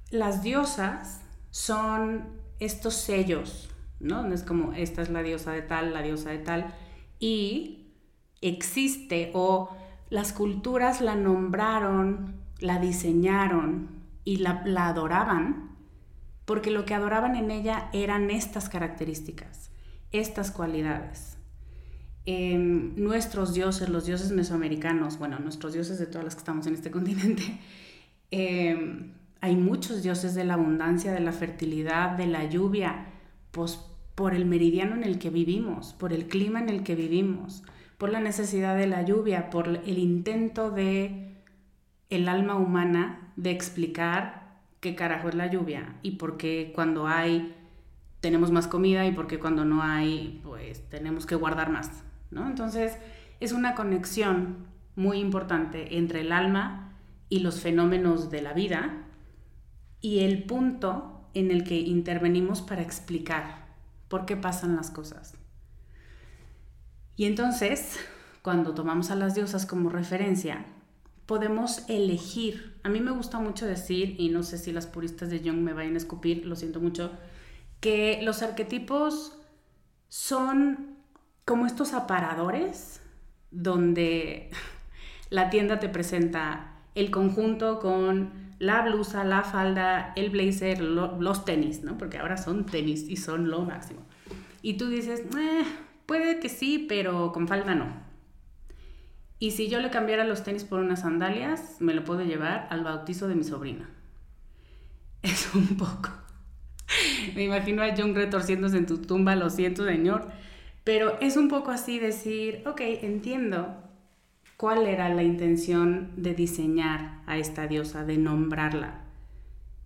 las 0.10 0.42
diosas 0.42 1.22
son 1.52 2.40
estos 2.60 2.96
sellos, 2.96 3.70
¿no? 4.00 4.24
No 4.24 4.34
es 4.34 4.44
como 4.44 4.74
esta 4.74 5.02
es 5.02 5.10
la 5.10 5.22
diosa 5.22 5.52
de 5.52 5.62
tal, 5.62 5.94
la 5.94 6.02
diosa 6.02 6.32
de 6.32 6.40
tal, 6.40 6.74
y 7.20 7.94
existe 8.42 9.32
o 9.34 9.70
las 10.10 10.34
culturas 10.34 11.02
la 11.02 11.16
nombraron, 11.16 12.36
la 12.60 12.80
diseñaron 12.80 13.90
y 14.24 14.38
la, 14.38 14.64
adoraban 14.88 15.70
porque 16.46 16.72
lo 16.72 16.84
que 16.86 16.96
adoraban 16.96 17.36
en 17.36 17.52
ella 17.52 17.90
eran 17.94 18.32
estas 18.32 18.70
características, 18.70 19.70
estas 20.12 20.52
cualidades. 20.52 21.38
nuestros 22.26 23.54
dioses, 23.54 23.90
los 23.90 24.06
dioses 24.06 24.32
mesoamericanos, 24.32 25.20
bueno, 25.20 25.40
nuestros 25.40 25.74
dioses 25.74 26.00
de 26.00 26.08
todas 26.08 26.24
las 26.24 26.36
que 26.36 26.40
estamos 26.40 26.66
en 26.66 26.74
este 26.74 26.92
continente, 26.98 27.60
Em, 28.32 29.14
hay 29.42 29.56
muchos 29.56 30.04
dioses 30.04 30.36
de 30.36 30.44
la 30.44 30.56
abundancia, 30.56 31.12
de 31.12 31.20
la 31.20 31.32
fertilidad, 31.32 32.12
de 32.12 32.28
la 32.28 32.46
lluvia, 32.46 33.06
pues 33.52 33.80
por 34.16 34.34
el 34.34 34.46
meridiano 34.46 34.96
en 34.96 35.04
el 35.04 35.18
que 35.18 35.30
vivimos, 35.30 35.94
por 35.94 36.12
el 36.12 36.28
clima 36.28 36.60
en 36.60 36.70
el 36.70 36.84
que 36.84 36.96
vivimos, 36.96 37.64
por 37.98 38.10
la 38.10 38.20
necesidad 38.20 38.76
de 38.76 38.88
la 38.88 39.02
lluvia, 39.04 39.50
por 39.50 39.68
el 39.68 39.98
intento 39.98 40.72
de 40.72 41.30
el 42.10 42.28
alma 42.28 42.56
humana 42.56 43.32
de 43.36 43.52
explicar 43.52 44.60
qué 44.80 44.96
carajo 44.96 45.30
es 45.30 45.36
la 45.36 45.48
lluvia 45.48 45.96
y 46.02 46.12
por 46.12 46.38
qué 46.38 46.72
cuando 46.74 47.08
hay 47.08 47.56
tenemos 48.20 48.52
más 48.52 48.68
comida 48.68 49.06
y 49.06 49.12
por 49.12 49.28
qué 49.28 49.40
cuando 49.40 49.64
no 49.64 49.84
hay 49.84 50.42
pues 50.44 50.88
tenemos 50.90 51.26
que 51.26 51.36
guardar 51.36 51.70
más, 51.70 52.04
¿no? 52.32 52.48
Entonces 52.48 52.98
es 53.40 53.52
una 53.52 53.76
conexión 53.76 54.68
muy 54.96 55.20
importante 55.20 55.98
entre 55.98 56.22
el 56.22 56.32
alma 56.32 56.89
y 57.30 57.40
los 57.40 57.62
fenómenos 57.62 58.32
de 58.32 58.42
la 58.42 58.54
vida 58.54 59.06
y 60.02 60.20
el 60.20 60.44
punto 60.44 61.30
en 61.34 61.52
el 61.52 61.64
que 61.64 61.80
intervenimos 61.80 62.62
para 62.62 62.82
explicar 62.82 63.68
por 64.08 64.26
qué 64.26 64.36
pasan 64.36 64.76
las 64.76 64.90
cosas. 64.90 65.36
Y 67.16 67.26
entonces, 67.26 68.00
cuando 68.42 68.74
tomamos 68.74 69.12
a 69.12 69.16
las 69.16 69.36
diosas 69.36 69.66
como 69.66 69.90
referencia, 69.90 70.66
podemos 71.26 71.88
elegir. 71.88 72.80
A 72.84 72.90
mí 72.90 73.02
me 73.02 73.12
gusta 73.12 73.40
mucho 73.40 73.66
decir, 73.68 74.16
y 74.18 74.30
no 74.30 74.42
sé 74.42 74.58
si 74.58 74.72
las 74.72 74.88
puristas 74.88 75.30
de 75.30 75.40
Jung 75.40 75.60
me 75.60 75.74
vayan 75.74 75.94
a 75.94 75.98
escupir, 75.98 76.46
lo 76.46 76.56
siento 76.56 76.80
mucho, 76.80 77.12
que 77.80 78.20
los 78.24 78.42
arquetipos 78.42 79.38
son 80.08 80.98
como 81.46 81.66
estos 81.66 81.94
aparadores 81.94 83.02
donde 83.52 84.50
la 85.30 85.50
tienda 85.50 85.80
te 85.80 85.90
presenta 85.90 86.79
el 87.00 87.12
conjunto 87.12 87.80
con 87.80 88.32
la 88.60 88.82
blusa, 88.82 89.24
la 89.24 89.44
falda, 89.44 90.14
el 90.16 90.30
blazer, 90.30 90.82
los 90.82 91.46
tenis, 91.46 91.82
¿no? 91.82 91.98
Porque 91.98 92.18
ahora 92.18 92.38
son 92.38 92.66
tenis 92.66 93.06
y 93.10 93.16
son 93.16 93.50
lo 93.50 93.62
máximo. 93.62 94.02
Y 94.62 94.74
tú 94.74 94.90
dices, 94.90 95.22
eh, 95.38 95.64
puede 96.06 96.40
que 96.40 96.50
sí, 96.50 96.86
pero 96.90 97.32
con 97.32 97.48
falda 97.48 97.74
no. 97.74 97.88
Y 99.40 99.52
si 99.52 99.70
yo 99.70 99.80
le 99.80 99.90
cambiara 99.90 100.26
los 100.26 100.44
tenis 100.44 100.66
por 100.66 100.82
unas 100.82 101.02
sandalias, 101.02 101.78
me 101.80 101.94
lo 101.94 102.04
puedo 102.04 102.24
llevar 102.24 102.68
al 102.70 102.84
bautizo 102.84 103.28
de 103.28 103.36
mi 103.36 103.44
sobrina. 103.44 103.90
Es 105.22 105.54
un 105.54 105.78
poco. 105.78 106.10
Me 107.36 107.44
imagino 107.44 107.84
a 107.84 107.94
John 107.96 108.16
retorciéndose 108.16 108.78
en 108.78 108.86
tu 108.86 109.00
tumba, 109.00 109.36
lo 109.36 109.50
siento, 109.50 109.86
señor. 109.86 110.30
Pero 110.84 111.20
es 111.20 111.38
un 111.38 111.50
poco 111.50 111.72
así 111.72 112.00
decir, 112.00 112.64
ok, 112.66 112.82
entiendo 113.02 113.89
cuál 114.60 114.88
era 114.88 115.08
la 115.08 115.24
intención 115.24 116.12
de 116.18 116.34
diseñar 116.34 117.22
a 117.26 117.38
esta 117.38 117.66
diosa, 117.66 118.04
de 118.04 118.18
nombrarla. 118.18 119.06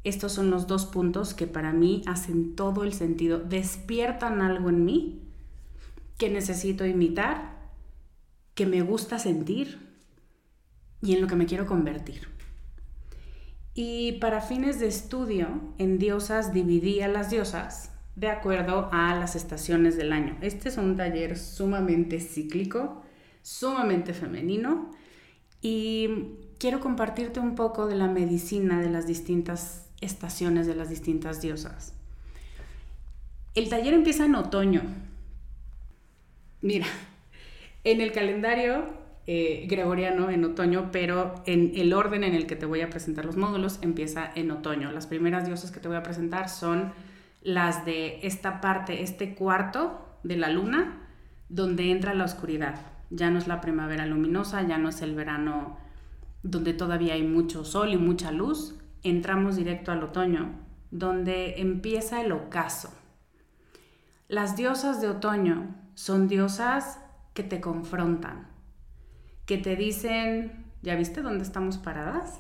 Estos 0.03 0.32
son 0.32 0.50
los 0.50 0.65
dos 0.65 0.88
puntos 0.88 1.36
que 1.36 1.46
para 1.46 1.74
mí 1.74 2.01
hacen 2.08 2.56
todo 2.56 2.84
el 2.84 2.94
sentido, 2.94 3.38
despiertan 3.38 4.42
algo 4.42 4.70
en 4.70 4.84
mí 4.84 5.22
que 6.18 6.32
necesito 6.32 6.88
imitar, 6.88 7.70
que 8.56 8.65
me 8.65 8.82
gusta 8.82 9.20
sentir 9.20 9.77
y 11.03 11.13
en 11.13 11.22
lo 11.22 11.27
que 11.27 11.36
me 11.36 11.46
quiero 11.46 11.68
convertir. 11.68 12.27
Y 13.75 14.13
para 14.13 14.42
fines 14.42 14.80
de 14.80 14.88
estudio, 14.88 15.50
en 15.77 16.00
diosas 16.00 16.51
dividí 16.51 17.01
a 17.01 17.08
las 17.08 17.30
diosas 17.30 17.92
de 18.15 18.30
acuerdo 18.30 18.89
a 18.92 19.13
las 19.13 19.36
estaciones 19.36 19.98
del 19.98 20.12
año. 20.12 20.36
Este 20.42 20.70
es 20.70 20.77
un 20.80 20.98
taller 20.98 21.38
sumamente 21.38 22.20
cíclico 22.20 23.02
sumamente 23.43 24.13
femenino 24.13 24.89
y 25.62 26.09
quiero 26.57 26.79
compartirte 26.79 27.39
un 27.39 27.53
poco 27.55 27.85
de 27.85 27.95
la 27.95 28.07
medicina 28.07 28.81
de 28.81 28.89
las 28.89 29.05
distintas 29.05 29.89
estaciones 30.01 30.65
de 30.65 30.75
las 30.75 30.89
distintas 30.89 31.41
diosas. 31.41 31.93
El 33.53 33.69
taller 33.69 33.93
empieza 33.93 34.25
en 34.25 34.35
otoño. 34.35 34.81
Mira, 36.62 36.88
en 37.83 38.01
el 38.01 38.12
calendario 38.12 38.85
eh, 39.27 39.67
gregoriano 39.69 40.29
en 40.29 40.43
otoño, 40.43 40.89
pero 40.91 41.35
en 41.45 41.71
el 41.75 41.93
orden 41.93 42.23
en 42.23 42.33
el 42.33 42.45
que 42.45 42.55
te 42.55 42.65
voy 42.65 42.81
a 42.81 42.89
presentar 42.89 43.25
los 43.25 43.38
módulos 43.38 43.79
empieza 43.81 44.29
en 44.35 44.51
otoño. 44.51 44.91
Las 44.91 45.07
primeras 45.07 45.45
diosas 45.45 45.71
que 45.71 45.79
te 45.79 45.88
voy 45.88 45.97
a 45.97 46.03
presentar 46.03 46.50
son 46.50 46.91
las 47.41 47.85
de 47.85 48.19
esta 48.23 48.59
parte, 48.59 49.03
este 49.03 49.35
cuarto 49.35 50.17
de 50.23 50.38
la 50.38 50.50
luna, 50.50 51.07
donde 51.50 51.91
entra 51.91 52.13
la 52.13 52.25
oscuridad. 52.25 52.92
Ya 53.15 53.29
no 53.29 53.38
es 53.38 53.48
la 53.48 53.62
primavera 53.62 54.08
luminosa, 54.08 54.63
ya 54.63 54.79
no 54.79 54.89
es 54.89 55.03
el 55.03 55.13
verano 55.13 55.77
donde 56.41 56.74
todavía 56.74 57.13
hay 57.13 57.22
mucho 57.22 57.63
sol 57.63 57.93
y 57.93 57.98
mucha 57.98 58.32
luz. 58.32 58.75
Entramos 59.03 59.55
directo 59.55 59.91
al 59.91 60.03
otoño, 60.03 60.51
donde 60.89 61.62
empieza 61.62 62.22
el 62.22 62.32
ocaso. 62.32 62.91
Las 64.27 64.55
diosas 64.55 65.00
de 65.00 65.10
otoño 65.10 65.75
son 65.93 66.27
diosas 66.27 67.00
que 67.36 67.43
te 67.43 67.62
confrontan, 67.62 68.48
que 69.46 69.60
te 69.60 69.75
dicen, 69.75 70.65
¿ya 70.82 70.96
viste 70.96 71.22
dónde 71.22 71.43
estamos 71.43 71.77
paradas? 71.77 72.39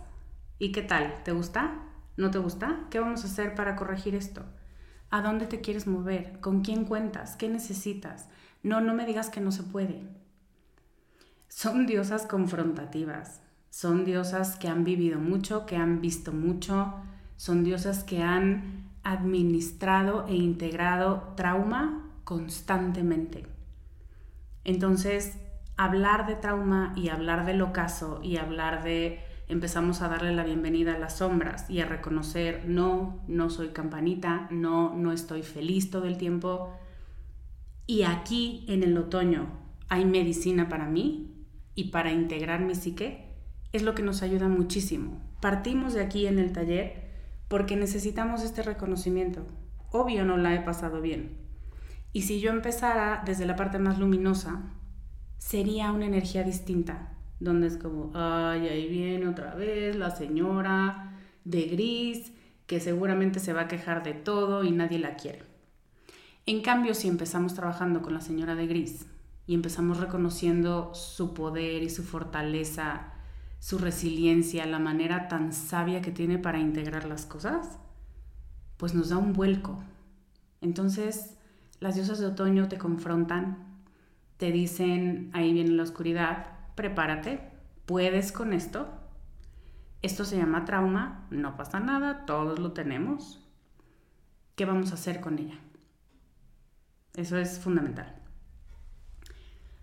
¿Y 0.57 0.71
qué 0.71 0.81
tal? 0.81 1.21
¿Te 1.23 1.33
gusta? 1.33 1.83
¿No 2.17 2.31
te 2.31 2.39
gusta? 2.39 2.87
¿Qué 2.89 2.99
vamos 2.99 3.23
a 3.23 3.27
hacer 3.27 3.53
para 3.53 3.75
corregir 3.75 4.15
esto? 4.15 4.43
¿A 5.11 5.21
dónde 5.21 5.45
te 5.45 5.61
quieres 5.61 5.85
mover? 5.85 6.39
¿Con 6.39 6.63
quién 6.63 6.85
cuentas? 6.85 7.35
¿Qué 7.35 7.47
necesitas? 7.47 8.27
No, 8.63 8.81
no 8.81 8.95
me 8.95 9.05
digas 9.05 9.29
que 9.29 9.39
no 9.39 9.51
se 9.51 9.61
puede. 9.61 10.22
Son 11.55 11.85
diosas 11.85 12.25
confrontativas, 12.25 13.39
son 13.69 14.05
diosas 14.05 14.55
que 14.55 14.67
han 14.67 14.83
vivido 14.83 15.19
mucho, 15.19 15.67
que 15.67 15.77
han 15.77 16.01
visto 16.01 16.33
mucho, 16.33 16.95
son 17.37 17.63
diosas 17.63 18.03
que 18.03 18.23
han 18.23 18.89
administrado 19.03 20.25
e 20.27 20.35
integrado 20.35 21.31
trauma 21.37 22.09
constantemente. 22.23 23.45
Entonces, 24.63 25.37
hablar 25.77 26.25
de 26.25 26.35
trauma 26.35 26.91
y 26.97 27.09
hablar 27.09 27.45
del 27.45 27.61
ocaso 27.61 28.19
y 28.23 28.37
hablar 28.37 28.83
de 28.83 29.19
empezamos 29.47 30.01
a 30.01 30.09
darle 30.09 30.33
la 30.33 30.43
bienvenida 30.43 30.95
a 30.95 30.99
las 30.99 31.19
sombras 31.19 31.69
y 31.69 31.81
a 31.81 31.85
reconocer, 31.85 32.63
no, 32.65 33.21
no 33.27 33.51
soy 33.51 33.69
campanita, 33.69 34.47
no, 34.49 34.95
no 34.95 35.11
estoy 35.11 35.43
feliz 35.43 35.91
todo 35.91 36.05
el 36.05 36.17
tiempo. 36.17 36.75
Y 37.85 38.03
aquí 38.03 38.65
en 38.67 38.81
el 38.81 38.97
otoño 38.97 39.49
hay 39.87 40.03
medicina 40.03 40.67
para 40.67 40.87
mí 40.87 41.29
y 41.75 41.85
para 41.85 42.11
integrar 42.11 42.61
mi 42.61 42.75
psique, 42.75 43.33
es 43.71 43.81
lo 43.81 43.95
que 43.95 44.03
nos 44.03 44.21
ayuda 44.21 44.47
muchísimo. 44.47 45.19
Partimos 45.41 45.93
de 45.93 46.01
aquí 46.01 46.27
en 46.27 46.39
el 46.39 46.53
taller 46.53 47.11
porque 47.47 47.75
necesitamos 47.75 48.43
este 48.43 48.61
reconocimiento. 48.61 49.45
Obvio 49.91 50.25
no 50.25 50.37
la 50.37 50.53
he 50.53 50.61
pasado 50.61 51.01
bien. 51.01 51.37
Y 52.13 52.23
si 52.23 52.39
yo 52.39 52.51
empezara 52.51 53.23
desde 53.25 53.45
la 53.45 53.55
parte 53.55 53.79
más 53.79 53.97
luminosa, 53.97 54.61
sería 55.39 55.91
una 55.91 56.05
energía 56.05 56.43
distinta, 56.43 57.17
donde 57.39 57.67
es 57.67 57.77
como, 57.77 58.11
ay, 58.13 58.67
ahí 58.67 58.87
viene 58.87 59.27
otra 59.27 59.55
vez 59.55 59.95
la 59.95 60.11
señora 60.11 61.17
de 61.43 61.63
gris, 61.63 62.31
que 62.67 62.79
seguramente 62.79 63.39
se 63.39 63.53
va 63.53 63.61
a 63.61 63.67
quejar 63.67 64.03
de 64.03 64.13
todo 64.13 64.63
y 64.63 64.71
nadie 64.71 64.99
la 64.99 65.15
quiere. 65.15 65.43
En 66.45 66.61
cambio, 66.61 66.93
si 66.93 67.07
empezamos 67.07 67.55
trabajando 67.55 68.01
con 68.01 68.13
la 68.13 68.21
señora 68.21 68.55
de 68.55 68.67
gris 68.67 69.07
y 69.45 69.55
empezamos 69.55 69.99
reconociendo 69.99 70.93
su 70.93 71.33
poder 71.33 71.83
y 71.83 71.89
su 71.89 72.03
fortaleza, 72.03 73.13
su 73.59 73.77
resiliencia, 73.77 74.65
la 74.65 74.79
manera 74.79 75.27
tan 75.27 75.53
sabia 75.53 76.01
que 76.01 76.11
tiene 76.11 76.37
para 76.37 76.59
integrar 76.59 77.05
las 77.05 77.25
cosas, 77.25 77.79
pues 78.77 78.93
nos 78.93 79.09
da 79.09 79.17
un 79.17 79.33
vuelco. 79.33 79.83
Entonces, 80.61 81.37
las 81.79 81.95
diosas 81.95 82.19
de 82.19 82.27
otoño 82.27 82.67
te 82.69 82.77
confrontan, 82.77 83.81
te 84.37 84.51
dicen, 84.51 85.29
ahí 85.33 85.53
viene 85.53 85.71
la 85.71 85.83
oscuridad, 85.83 86.47
prepárate, 86.75 87.51
puedes 87.85 88.31
con 88.31 88.53
esto. 88.53 88.87
Esto 90.01 90.25
se 90.25 90.37
llama 90.37 90.65
trauma, 90.65 91.27
no 91.29 91.55
pasa 91.55 91.79
nada, 91.79 92.25
todos 92.25 92.59
lo 92.59 92.73
tenemos. 92.73 93.45
¿Qué 94.55 94.65
vamos 94.65 94.91
a 94.91 94.95
hacer 94.95 95.21
con 95.21 95.39
ella? 95.39 95.59
Eso 97.15 97.37
es 97.37 97.59
fundamental. 97.59 98.22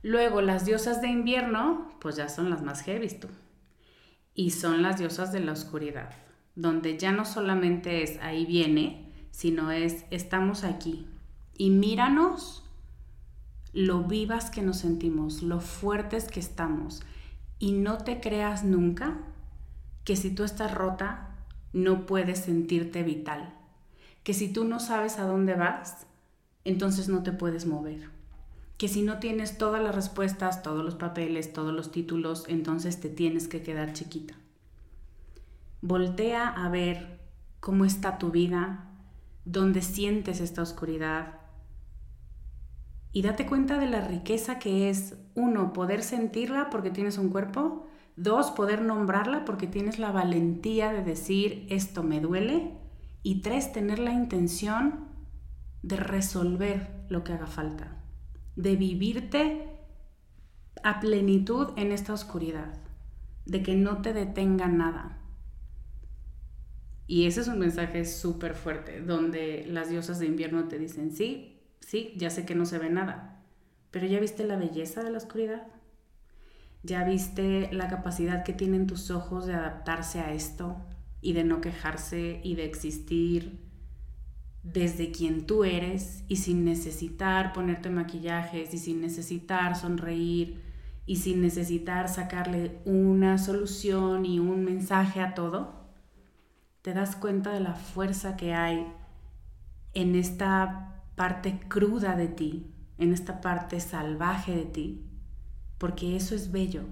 Luego, 0.02 0.40
las 0.40 0.64
diosas 0.64 1.02
de 1.02 1.08
invierno, 1.08 1.90
pues 2.00 2.16
ya 2.16 2.28
son 2.28 2.50
las 2.50 2.62
más 2.62 2.82
heavy 2.82 3.08
tú. 3.08 3.28
Y 4.34 4.50
son 4.50 4.82
las 4.82 4.98
diosas 4.98 5.32
de 5.32 5.40
la 5.40 5.52
oscuridad, 5.52 6.10
donde 6.54 6.98
ya 6.98 7.12
no 7.12 7.24
solamente 7.24 8.02
es 8.02 8.18
ahí 8.22 8.46
viene, 8.46 9.12
sino 9.30 9.70
es 9.70 10.04
estamos 10.10 10.64
aquí. 10.64 11.06
Y 11.56 11.70
míranos 11.70 12.64
lo 13.72 14.02
vivas 14.04 14.50
que 14.50 14.62
nos 14.62 14.78
sentimos, 14.78 15.42
lo 15.42 15.60
fuertes 15.60 16.28
que 16.28 16.40
estamos. 16.40 17.02
Y 17.58 17.72
no 17.72 17.98
te 17.98 18.20
creas 18.20 18.64
nunca 18.64 19.18
que 20.04 20.16
si 20.16 20.34
tú 20.34 20.44
estás 20.44 20.72
rota, 20.72 21.36
no 21.72 22.06
puedes 22.06 22.40
sentirte 22.40 23.02
vital. 23.02 23.54
Que 24.24 24.34
si 24.34 24.52
tú 24.52 24.64
no 24.64 24.80
sabes 24.80 25.18
a 25.18 25.24
dónde 25.24 25.54
vas, 25.54 26.06
entonces 26.64 27.08
no 27.08 27.22
te 27.22 27.32
puedes 27.32 27.66
mover. 27.66 28.19
Que 28.80 28.88
si 28.88 29.02
no 29.02 29.18
tienes 29.18 29.58
todas 29.58 29.82
las 29.82 29.94
respuestas, 29.94 30.62
todos 30.62 30.82
los 30.82 30.94
papeles, 30.94 31.52
todos 31.52 31.74
los 31.74 31.92
títulos, 31.92 32.46
entonces 32.48 32.98
te 32.98 33.10
tienes 33.10 33.46
que 33.46 33.62
quedar 33.62 33.92
chiquita. 33.92 34.32
Voltea 35.82 36.48
a 36.48 36.66
ver 36.70 37.20
cómo 37.60 37.84
está 37.84 38.16
tu 38.16 38.30
vida, 38.30 38.88
dónde 39.44 39.82
sientes 39.82 40.40
esta 40.40 40.62
oscuridad, 40.62 41.40
y 43.12 43.20
date 43.20 43.44
cuenta 43.44 43.76
de 43.76 43.84
la 43.84 44.00
riqueza 44.00 44.58
que 44.58 44.88
es, 44.88 45.18
uno, 45.34 45.74
poder 45.74 46.02
sentirla 46.02 46.70
porque 46.70 46.90
tienes 46.90 47.18
un 47.18 47.28
cuerpo, 47.28 47.86
dos, 48.16 48.50
poder 48.50 48.80
nombrarla 48.80 49.44
porque 49.44 49.66
tienes 49.66 49.98
la 49.98 50.10
valentía 50.10 50.90
de 50.90 51.02
decir 51.02 51.66
esto 51.68 52.02
me 52.02 52.18
duele, 52.22 52.78
y 53.22 53.42
tres, 53.42 53.74
tener 53.74 53.98
la 53.98 54.14
intención 54.14 55.04
de 55.82 55.96
resolver 55.96 57.04
lo 57.10 57.24
que 57.24 57.34
haga 57.34 57.46
falta, 57.46 57.99
de 58.62 58.76
vivirte 58.76 59.68
a 60.82 61.00
plenitud 61.00 61.68
en 61.76 61.92
esta 61.92 62.12
oscuridad, 62.12 62.74
de 63.46 63.62
que 63.62 63.74
no 63.74 64.02
te 64.02 64.12
detenga 64.12 64.68
nada. 64.68 65.18
Y 67.06 67.26
ese 67.26 67.40
es 67.40 67.48
un 67.48 67.58
mensaje 67.58 68.04
súper 68.04 68.54
fuerte, 68.54 69.00
donde 69.00 69.66
las 69.66 69.90
diosas 69.90 70.18
de 70.18 70.26
invierno 70.26 70.68
te 70.68 70.78
dicen, 70.78 71.12
sí, 71.12 71.60
Sí, 71.80 72.12
ya 72.16 72.30
sé 72.30 72.46
que 72.46 72.54
no 72.54 72.66
se 72.66 72.78
ve 72.78 72.90
nada, 72.90 73.42
pero 73.90 74.06
ya 74.06 74.20
viste 74.20 74.44
la 74.44 74.56
belleza 74.56 75.02
de 75.02 75.10
la 75.10 75.18
oscuridad. 75.18 75.66
Ya 76.82 77.04
viste 77.04 77.68
la 77.72 77.88
capacidad 77.88 78.44
que 78.44 78.52
tienen 78.52 78.86
tus 78.86 79.10
ojos 79.10 79.46
de 79.46 79.54
adaptarse 79.54 80.20
a 80.20 80.32
esto 80.32 80.76
y 81.20 81.32
de 81.32 81.44
no 81.44 81.60
quejarse 81.60 82.40
y 82.42 82.54
de 82.54 82.64
existir 82.64 83.69
desde 84.62 85.10
quien 85.10 85.46
tú 85.46 85.64
eres 85.64 86.24
y 86.28 86.36
sin 86.36 86.64
necesitar 86.64 87.52
ponerte 87.52 87.90
maquillajes 87.90 88.74
y 88.74 88.78
sin 88.78 89.00
necesitar 89.00 89.76
sonreír 89.76 90.62
y 91.06 91.16
sin 91.16 91.40
necesitar 91.40 92.08
sacarle 92.08 92.78
una 92.84 93.38
solución 93.38 94.26
y 94.26 94.38
un 94.38 94.64
mensaje 94.64 95.20
a 95.20 95.34
todo, 95.34 95.88
te 96.82 96.94
das 96.94 97.16
cuenta 97.16 97.52
de 97.52 97.60
la 97.60 97.74
fuerza 97.74 98.36
que 98.36 98.54
hay 98.54 98.86
en 99.92 100.14
esta 100.14 101.02
parte 101.16 101.58
cruda 101.68 102.14
de 102.14 102.28
ti, 102.28 102.72
en 102.98 103.12
esta 103.12 103.40
parte 103.40 103.80
salvaje 103.80 104.54
de 104.54 104.66
ti, 104.66 105.06
porque 105.78 106.16
eso 106.16 106.34
es 106.34 106.52
bello. 106.52 106.84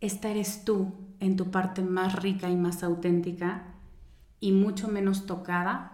Esta 0.00 0.30
eres 0.30 0.64
tú 0.64 0.94
en 1.20 1.36
tu 1.36 1.50
parte 1.50 1.82
más 1.82 2.16
rica 2.16 2.48
y 2.50 2.56
más 2.56 2.82
auténtica 2.82 3.74
y 4.40 4.52
mucho 4.52 4.88
menos 4.88 5.26
tocada 5.26 5.93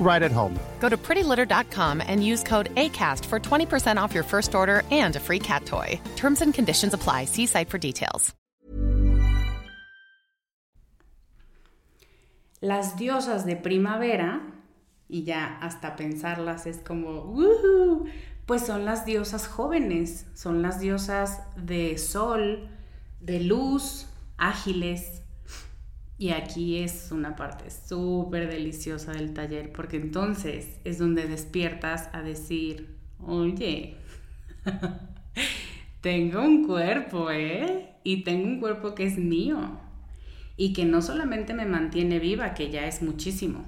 right 0.00 0.22
at 0.22 0.32
home. 0.32 0.58
Go 0.80 0.88
to 0.88 0.96
prettylitter.com 0.96 2.02
and 2.06 2.24
use 2.24 2.42
code 2.42 2.74
ACAST 2.76 3.26
for 3.26 3.38
20% 3.38 4.00
off 4.00 4.14
your 4.14 4.24
first 4.24 4.54
order 4.54 4.84
and 4.90 5.16
a 5.16 5.20
free 5.20 5.40
cat 5.40 5.66
toy. 5.66 6.00
Terms 6.16 6.40
and 6.40 6.54
conditions 6.54 6.94
apply. 6.94 7.26
See 7.26 7.46
site 7.46 7.68
for 7.68 7.78
details. 7.78 8.34
Las 12.60 12.96
diosas 12.96 13.44
de 13.44 13.54
primavera, 13.54 14.40
y 15.08 15.22
ya 15.22 15.58
hasta 15.60 15.94
pensarlas 15.94 16.66
es 16.66 16.78
como, 16.78 17.22
¡Woohoo! 17.32 18.10
pues 18.46 18.66
son 18.66 18.84
las 18.84 19.04
diosas 19.04 19.46
jóvenes, 19.46 20.26
son 20.34 20.60
las 20.60 20.80
diosas 20.80 21.42
de 21.54 21.98
sol, 21.98 22.68
de 23.20 23.40
luz, 23.40 24.06
ágiles. 24.38 25.22
Y 26.18 26.30
aquí 26.30 26.78
es 26.78 27.12
una 27.12 27.36
parte 27.36 27.70
súper 27.70 28.50
deliciosa 28.50 29.12
del 29.12 29.32
taller, 29.34 29.72
porque 29.72 29.96
entonces 29.96 30.80
es 30.82 30.98
donde 30.98 31.28
despiertas 31.28 32.10
a 32.12 32.22
decir, 32.22 32.98
oye, 33.20 33.96
tengo 36.00 36.42
un 36.42 36.66
cuerpo, 36.66 37.30
¿eh? 37.30 37.94
Y 38.02 38.24
tengo 38.24 38.48
un 38.48 38.58
cuerpo 38.58 38.96
que 38.96 39.04
es 39.04 39.16
mío 39.16 39.80
y 40.56 40.72
que 40.72 40.84
no 40.84 41.02
solamente 41.02 41.54
me 41.54 41.66
mantiene 41.66 42.18
viva, 42.18 42.52
que 42.52 42.70
ya 42.70 42.86
es 42.86 43.00
muchísimo, 43.00 43.64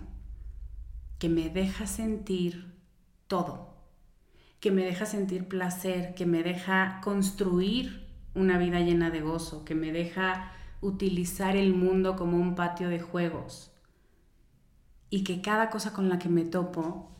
que 1.21 1.29
me 1.29 1.49
deja 1.51 1.87
sentir 1.87 2.75
todo, 3.29 3.77
que 4.59 4.73
me 4.73 4.85
deja 4.85 5.07
sentir 5.07 5.47
placer, 5.47 6.15
que 6.15 6.27
me 6.27 6.43
deja 6.43 7.01
construir 7.05 8.09
una 8.35 8.59
vida 8.59 8.81
llena 8.81 9.11
de 9.11 9.21
gozo, 9.21 9.65
que 9.65 9.77
me 9.77 9.93
deja 9.93 10.53
utilizar 10.81 11.57
el 11.57 11.75
mundo 11.75 12.17
como 12.17 12.37
un 12.37 12.55
patio 12.55 12.89
de 12.89 13.01
juegos 13.01 13.73
y 15.11 15.25
que 15.25 15.43
cada 15.43 15.71
cosa 15.71 15.93
con 15.93 16.09
la 16.09 16.19
que 16.19 16.29
me 16.29 16.45
topo 16.45 17.11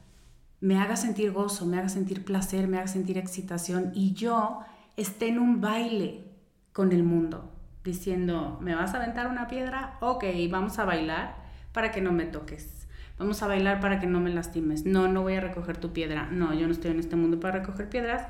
me 0.61 0.79
haga 0.79 0.97
sentir 0.97 1.33
gozo, 1.33 1.67
me 1.67 1.79
haga 1.79 1.89
sentir 1.89 2.25
placer, 2.25 2.69
me 2.69 2.79
haga 2.79 2.87
sentir 2.87 3.19
excitación 3.19 3.93
y 3.95 4.13
yo 4.13 4.61
esté 4.97 5.29
en 5.29 5.39
un 5.39 5.61
baile 5.61 6.25
con 6.73 6.93
el 6.93 7.03
mundo, 7.03 7.53
diciendo, 7.83 8.59
¿me 8.61 8.75
vas 8.75 8.95
a 8.95 8.99
aventar 8.99 9.27
una 9.27 9.49
piedra? 9.49 9.97
Ok, 10.01 10.25
vamos 10.51 10.79
a 10.79 10.85
bailar 10.85 11.37
para 11.73 11.91
que 11.91 12.01
no 12.01 12.13
me 12.13 12.27
toques. 12.27 12.87
Vamos 13.19 13.43
a 13.43 13.47
bailar 13.47 13.81
para 13.81 14.01
que 14.01 14.07
no 14.07 14.19
me 14.21 14.31
lastimes. 14.31 14.87
No, 14.87 15.07
no 15.07 15.23
voy 15.23 15.35
a 15.35 15.41
recoger 15.41 15.77
tu 15.77 15.93
piedra. 15.93 16.31
No, 16.31 16.55
yo 16.55 16.67
no 16.67 16.73
estoy 16.73 16.93
en 16.93 17.01
este 17.01 17.17
mundo 17.17 17.39
para 17.39 17.59
recoger 17.59 17.91
piedras. 17.91 18.27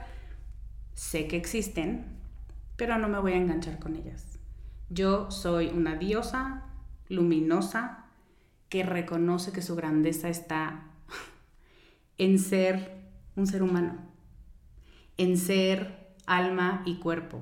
Sé 0.94 1.28
que 1.28 1.36
existen, 1.36 2.06
pero 2.76 2.98
no 2.98 3.08
me 3.08 3.20
voy 3.20 3.32
a 3.34 3.36
enganchar 3.36 3.78
con 3.78 3.94
ellas. 3.94 4.29
Yo 4.92 5.31
soy 5.31 5.68
una 5.68 5.94
diosa 5.94 6.64
luminosa 7.09 8.07
que 8.68 8.83
reconoce 8.83 9.53
que 9.53 9.62
su 9.62 9.76
grandeza 9.76 10.29
está 10.29 10.83
en 12.18 12.40
ser 12.40 13.00
un 13.37 13.46
ser 13.46 13.62
humano, 13.62 13.98
en 15.16 15.37
ser 15.37 16.16
alma 16.26 16.83
y 16.87 16.96
cuerpo, 16.96 17.40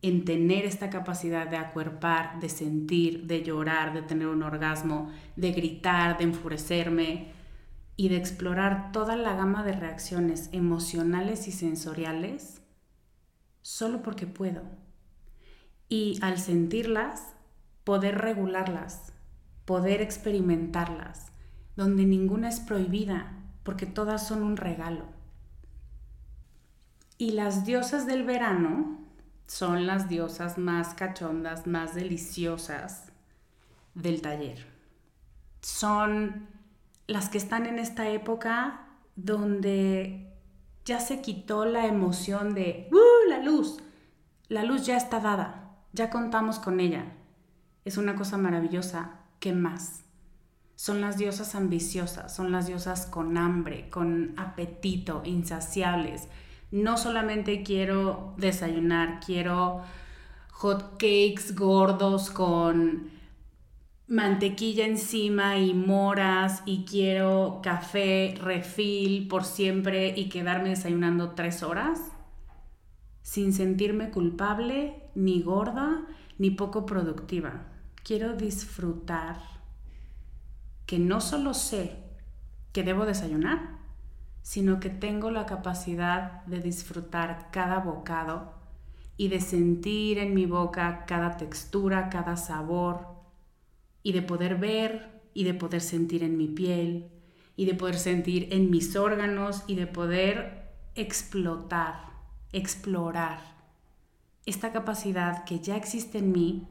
en 0.00 0.24
tener 0.24 0.64
esta 0.64 0.88
capacidad 0.88 1.46
de 1.48 1.58
acuerpar, 1.58 2.40
de 2.40 2.48
sentir, 2.48 3.26
de 3.26 3.42
llorar, 3.42 3.92
de 3.92 4.00
tener 4.00 4.28
un 4.28 4.42
orgasmo, 4.42 5.12
de 5.36 5.52
gritar, 5.52 6.16
de 6.16 6.24
enfurecerme 6.24 7.28
y 7.94 8.08
de 8.08 8.16
explorar 8.16 8.90
toda 8.92 9.16
la 9.16 9.34
gama 9.34 9.64
de 9.64 9.72
reacciones 9.72 10.48
emocionales 10.52 11.46
y 11.46 11.52
sensoriales 11.52 12.62
solo 13.60 14.02
porque 14.02 14.26
puedo. 14.26 14.87
Y 15.88 16.18
al 16.22 16.38
sentirlas, 16.38 17.34
poder 17.84 18.18
regularlas, 18.18 19.12
poder 19.64 20.02
experimentarlas, 20.02 21.32
donde 21.76 22.04
ninguna 22.04 22.48
es 22.48 22.60
prohibida, 22.60 23.32
porque 23.62 23.86
todas 23.86 24.26
son 24.26 24.42
un 24.42 24.56
regalo. 24.56 25.04
Y 27.16 27.32
las 27.32 27.64
diosas 27.64 28.06
del 28.06 28.24
verano 28.24 28.98
son 29.46 29.86
las 29.86 30.08
diosas 30.08 30.58
más 30.58 30.94
cachondas, 30.94 31.66
más 31.66 31.94
deliciosas 31.94 33.10
del 33.94 34.22
taller. 34.22 34.66
Son 35.62 36.46
las 37.06 37.28
que 37.28 37.38
están 37.38 37.66
en 37.66 37.78
esta 37.78 38.08
época 38.08 38.86
donde 39.16 40.32
ya 40.84 41.00
se 41.00 41.20
quitó 41.20 41.64
la 41.64 41.86
emoción 41.86 42.54
de 42.54 42.88
¡Uh, 42.92 43.28
la 43.28 43.38
luz! 43.38 43.78
La 44.48 44.62
luz 44.62 44.86
ya 44.86 44.96
está 44.96 45.20
dada, 45.20 45.67
ya 45.98 46.10
contamos 46.10 46.58
con 46.58 46.80
ella. 46.80 47.04
Es 47.84 47.98
una 47.98 48.14
cosa 48.14 48.38
maravillosa. 48.38 49.20
¿Qué 49.40 49.52
más? 49.52 50.04
son 50.78 51.00
las 51.00 51.18
diosas 51.18 51.56
ambiciosas, 51.56 52.32
son 52.32 52.52
las 52.52 52.68
diosas 52.68 53.04
con 53.06 53.36
hambre, 53.36 53.90
con 53.90 54.34
apetito, 54.36 55.22
insaciables. 55.24 56.28
No 56.70 56.96
solamente 56.96 57.64
quiero 57.64 58.34
desayunar, 58.36 59.18
quiero 59.18 59.82
hot 60.52 60.92
cakes 60.92 61.56
gordos 61.56 62.30
con 62.30 63.10
mantequilla 64.06 64.86
encima 64.86 65.58
y 65.58 65.74
moras 65.74 66.62
y 66.64 66.84
quiero 66.84 67.58
café 67.60 68.36
refil 68.40 69.26
por 69.26 69.44
siempre 69.44 70.14
y 70.16 70.28
quedarme 70.28 70.68
desayunando 70.68 71.32
tres 71.32 71.64
horas 71.64 71.98
sin 73.22 73.52
sentirme 73.52 74.10
culpable, 74.10 75.07
ni 75.18 75.42
gorda, 75.42 76.06
ni 76.38 76.52
poco 76.52 76.86
productiva. 76.86 77.64
Quiero 78.04 78.36
disfrutar 78.36 79.36
que 80.86 81.00
no 81.00 81.20
solo 81.20 81.54
sé 81.54 81.96
que 82.72 82.84
debo 82.84 83.04
desayunar, 83.04 83.78
sino 84.42 84.78
que 84.78 84.90
tengo 84.90 85.32
la 85.32 85.44
capacidad 85.44 86.44
de 86.44 86.60
disfrutar 86.60 87.48
cada 87.50 87.80
bocado 87.80 88.54
y 89.16 89.26
de 89.26 89.40
sentir 89.40 90.18
en 90.18 90.34
mi 90.34 90.46
boca 90.46 91.04
cada 91.06 91.36
textura, 91.36 92.10
cada 92.10 92.36
sabor, 92.36 93.08
y 94.04 94.12
de 94.12 94.22
poder 94.22 94.56
ver 94.56 95.20
y 95.34 95.42
de 95.42 95.54
poder 95.54 95.80
sentir 95.80 96.22
en 96.22 96.36
mi 96.36 96.46
piel, 96.46 97.10
y 97.56 97.66
de 97.66 97.74
poder 97.74 97.98
sentir 97.98 98.48
en 98.52 98.70
mis 98.70 98.94
órganos 98.94 99.64
y 99.66 99.74
de 99.74 99.88
poder 99.88 100.70
explotar, 100.94 102.12
explorar 102.52 103.57
esta 104.48 104.72
capacidad 104.72 105.44
que 105.44 105.60
ya 105.60 105.76
existe 105.76 106.18
en 106.18 106.32
mí 106.32 106.68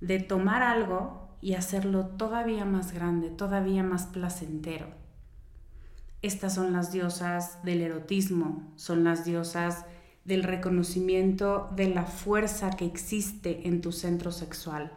de 0.00 0.18
tomar 0.18 0.62
algo 0.62 1.36
y 1.40 1.54
hacerlo 1.54 2.06
todavía 2.06 2.64
más 2.64 2.92
grande, 2.92 3.30
todavía 3.30 3.84
más 3.84 4.06
placentero. 4.06 4.86
Estas 6.20 6.54
son 6.54 6.72
las 6.72 6.90
diosas 6.90 7.62
del 7.62 7.80
erotismo, 7.80 8.72
son 8.76 9.04
las 9.04 9.24
diosas 9.24 9.86
del 10.24 10.42
reconocimiento 10.42 11.70
de 11.76 11.88
la 11.88 12.04
fuerza 12.04 12.70
que 12.70 12.86
existe 12.86 13.68
en 13.68 13.80
tu 13.80 13.92
centro 13.92 14.32
sexual, 14.32 14.92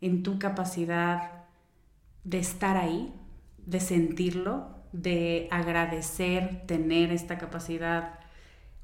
en 0.00 0.22
tu 0.22 0.38
capacidad 0.38 1.44
de 2.24 2.38
estar 2.38 2.78
ahí, 2.78 3.12
de 3.66 3.80
sentirlo, 3.80 4.68
de 4.92 5.48
agradecer, 5.50 6.66
tener 6.66 7.12
esta 7.12 7.36
capacidad 7.36 8.18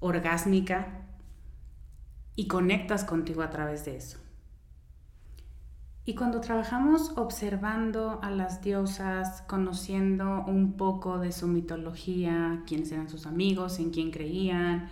orgásmica 0.00 1.02
y 2.34 2.46
conectas 2.46 3.04
contigo 3.04 3.42
a 3.42 3.50
través 3.50 3.84
de 3.84 3.96
eso. 3.96 4.18
Y 6.04 6.16
cuando 6.16 6.40
trabajamos 6.40 7.12
observando 7.16 8.18
a 8.22 8.30
las 8.30 8.60
diosas, 8.60 9.42
conociendo 9.42 10.44
un 10.46 10.76
poco 10.76 11.18
de 11.18 11.30
su 11.30 11.46
mitología, 11.46 12.64
quiénes 12.66 12.90
eran 12.90 13.08
sus 13.08 13.26
amigos, 13.26 13.78
en 13.78 13.90
quién 13.90 14.10
creían, 14.10 14.88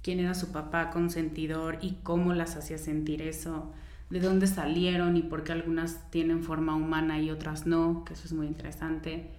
quién 0.00 0.20
era 0.20 0.32
su 0.32 0.52
papá 0.52 0.90
consentidor 0.90 1.78
y 1.82 1.98
cómo 2.02 2.32
las 2.32 2.56
hacía 2.56 2.78
sentir 2.78 3.20
eso, 3.20 3.72
de 4.08 4.20
dónde 4.20 4.46
salieron 4.46 5.18
y 5.18 5.22
por 5.22 5.44
qué 5.44 5.52
algunas 5.52 6.10
tienen 6.10 6.42
forma 6.42 6.74
humana 6.74 7.20
y 7.20 7.30
otras 7.30 7.66
no, 7.66 8.04
que 8.06 8.14
eso 8.14 8.24
es 8.24 8.32
muy 8.32 8.46
interesante. 8.46 9.32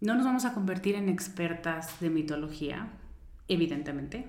No 0.00 0.16
nos 0.16 0.24
vamos 0.24 0.44
a 0.44 0.54
convertir 0.54 0.96
en 0.96 1.08
expertas 1.08 2.00
de 2.00 2.10
mitología, 2.10 2.88
evidentemente, 3.46 4.28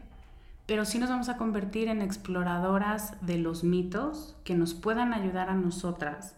pero 0.67 0.83
sí 0.83 0.99
nos 0.99 1.09
vamos 1.09 1.29
a 1.29 1.37
convertir 1.37 1.87
en 1.87 2.01
exploradoras 2.01 3.13
de 3.25 3.37
los 3.37 3.63
mitos 3.63 4.35
que 4.43 4.53
nos 4.53 4.73
puedan 4.73 5.13
ayudar 5.13 5.49
a 5.49 5.55
nosotras 5.55 6.35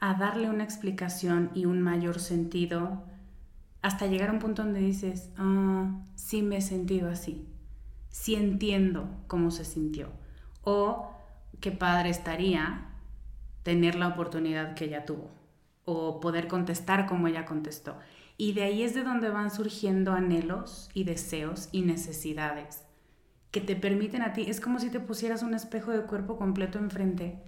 a 0.00 0.14
darle 0.14 0.50
una 0.50 0.64
explicación 0.64 1.50
y 1.54 1.64
un 1.64 1.80
mayor 1.80 2.20
sentido 2.20 3.02
hasta 3.82 4.06
llegar 4.06 4.28
a 4.28 4.32
un 4.32 4.38
punto 4.38 4.62
donde 4.62 4.80
dices, 4.80 5.30
ah, 5.38 6.02
sí 6.14 6.42
me 6.42 6.58
he 6.58 6.60
sentido 6.60 7.10
así, 7.10 7.48
sí 8.10 8.34
entiendo 8.34 9.08
cómo 9.26 9.50
se 9.50 9.64
sintió, 9.64 10.10
o 10.62 11.12
qué 11.60 11.72
padre 11.72 12.10
estaría 12.10 12.86
tener 13.62 13.94
la 13.94 14.08
oportunidad 14.08 14.74
que 14.74 14.84
ella 14.84 15.06
tuvo, 15.06 15.30
o 15.86 16.20
poder 16.20 16.48
contestar 16.48 17.06
como 17.06 17.28
ella 17.28 17.46
contestó. 17.46 17.96
Y 18.36 18.52
de 18.52 18.64
ahí 18.64 18.82
es 18.82 18.94
de 18.94 19.04
donde 19.04 19.30
van 19.30 19.50
surgiendo 19.50 20.12
anhelos 20.12 20.90
y 20.92 21.04
deseos 21.04 21.70
y 21.72 21.82
necesidades 21.82 22.84
que 23.50 23.60
te 23.60 23.76
permiten 23.76 24.22
a 24.22 24.32
ti, 24.32 24.42
es 24.42 24.60
como 24.60 24.78
si 24.78 24.90
te 24.90 25.00
pusieras 25.00 25.42
un 25.42 25.54
espejo 25.54 25.90
de 25.90 26.02
cuerpo 26.02 26.36
completo 26.36 26.78
enfrente 26.78 27.38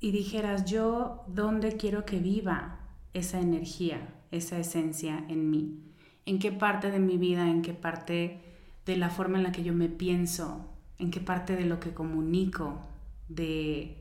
y 0.00 0.10
dijeras, 0.10 0.64
yo, 0.64 1.24
¿dónde 1.28 1.76
quiero 1.76 2.04
que 2.04 2.18
viva 2.18 2.80
esa 3.14 3.40
energía, 3.40 4.14
esa 4.32 4.58
esencia 4.58 5.24
en 5.28 5.50
mí? 5.50 5.80
¿En 6.26 6.38
qué 6.38 6.50
parte 6.50 6.90
de 6.90 6.98
mi 6.98 7.16
vida, 7.16 7.48
en 7.48 7.62
qué 7.62 7.74
parte 7.74 8.40
de 8.86 8.96
la 8.96 9.08
forma 9.08 9.38
en 9.38 9.44
la 9.44 9.52
que 9.52 9.62
yo 9.62 9.72
me 9.72 9.88
pienso, 9.88 10.68
en 10.98 11.10
qué 11.10 11.20
parte 11.20 11.54
de 11.54 11.64
lo 11.64 11.78
que 11.78 11.94
comunico, 11.94 12.80
de 13.28 13.96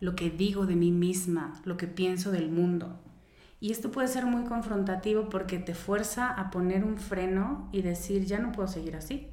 lo 0.00 0.14
que 0.14 0.30
digo 0.30 0.66
de 0.66 0.76
mí 0.76 0.92
misma, 0.92 1.60
lo 1.64 1.76
que 1.76 1.88
pienso 1.88 2.30
del 2.30 2.50
mundo? 2.50 3.00
Y 3.60 3.72
esto 3.72 3.90
puede 3.90 4.08
ser 4.08 4.26
muy 4.26 4.44
confrontativo 4.44 5.28
porque 5.28 5.58
te 5.58 5.74
fuerza 5.74 6.28
a 6.28 6.50
poner 6.50 6.84
un 6.84 6.96
freno 6.96 7.68
y 7.72 7.82
decir, 7.82 8.24
ya 8.24 8.38
no 8.38 8.52
puedo 8.52 8.68
seguir 8.68 8.96
así 8.96 9.31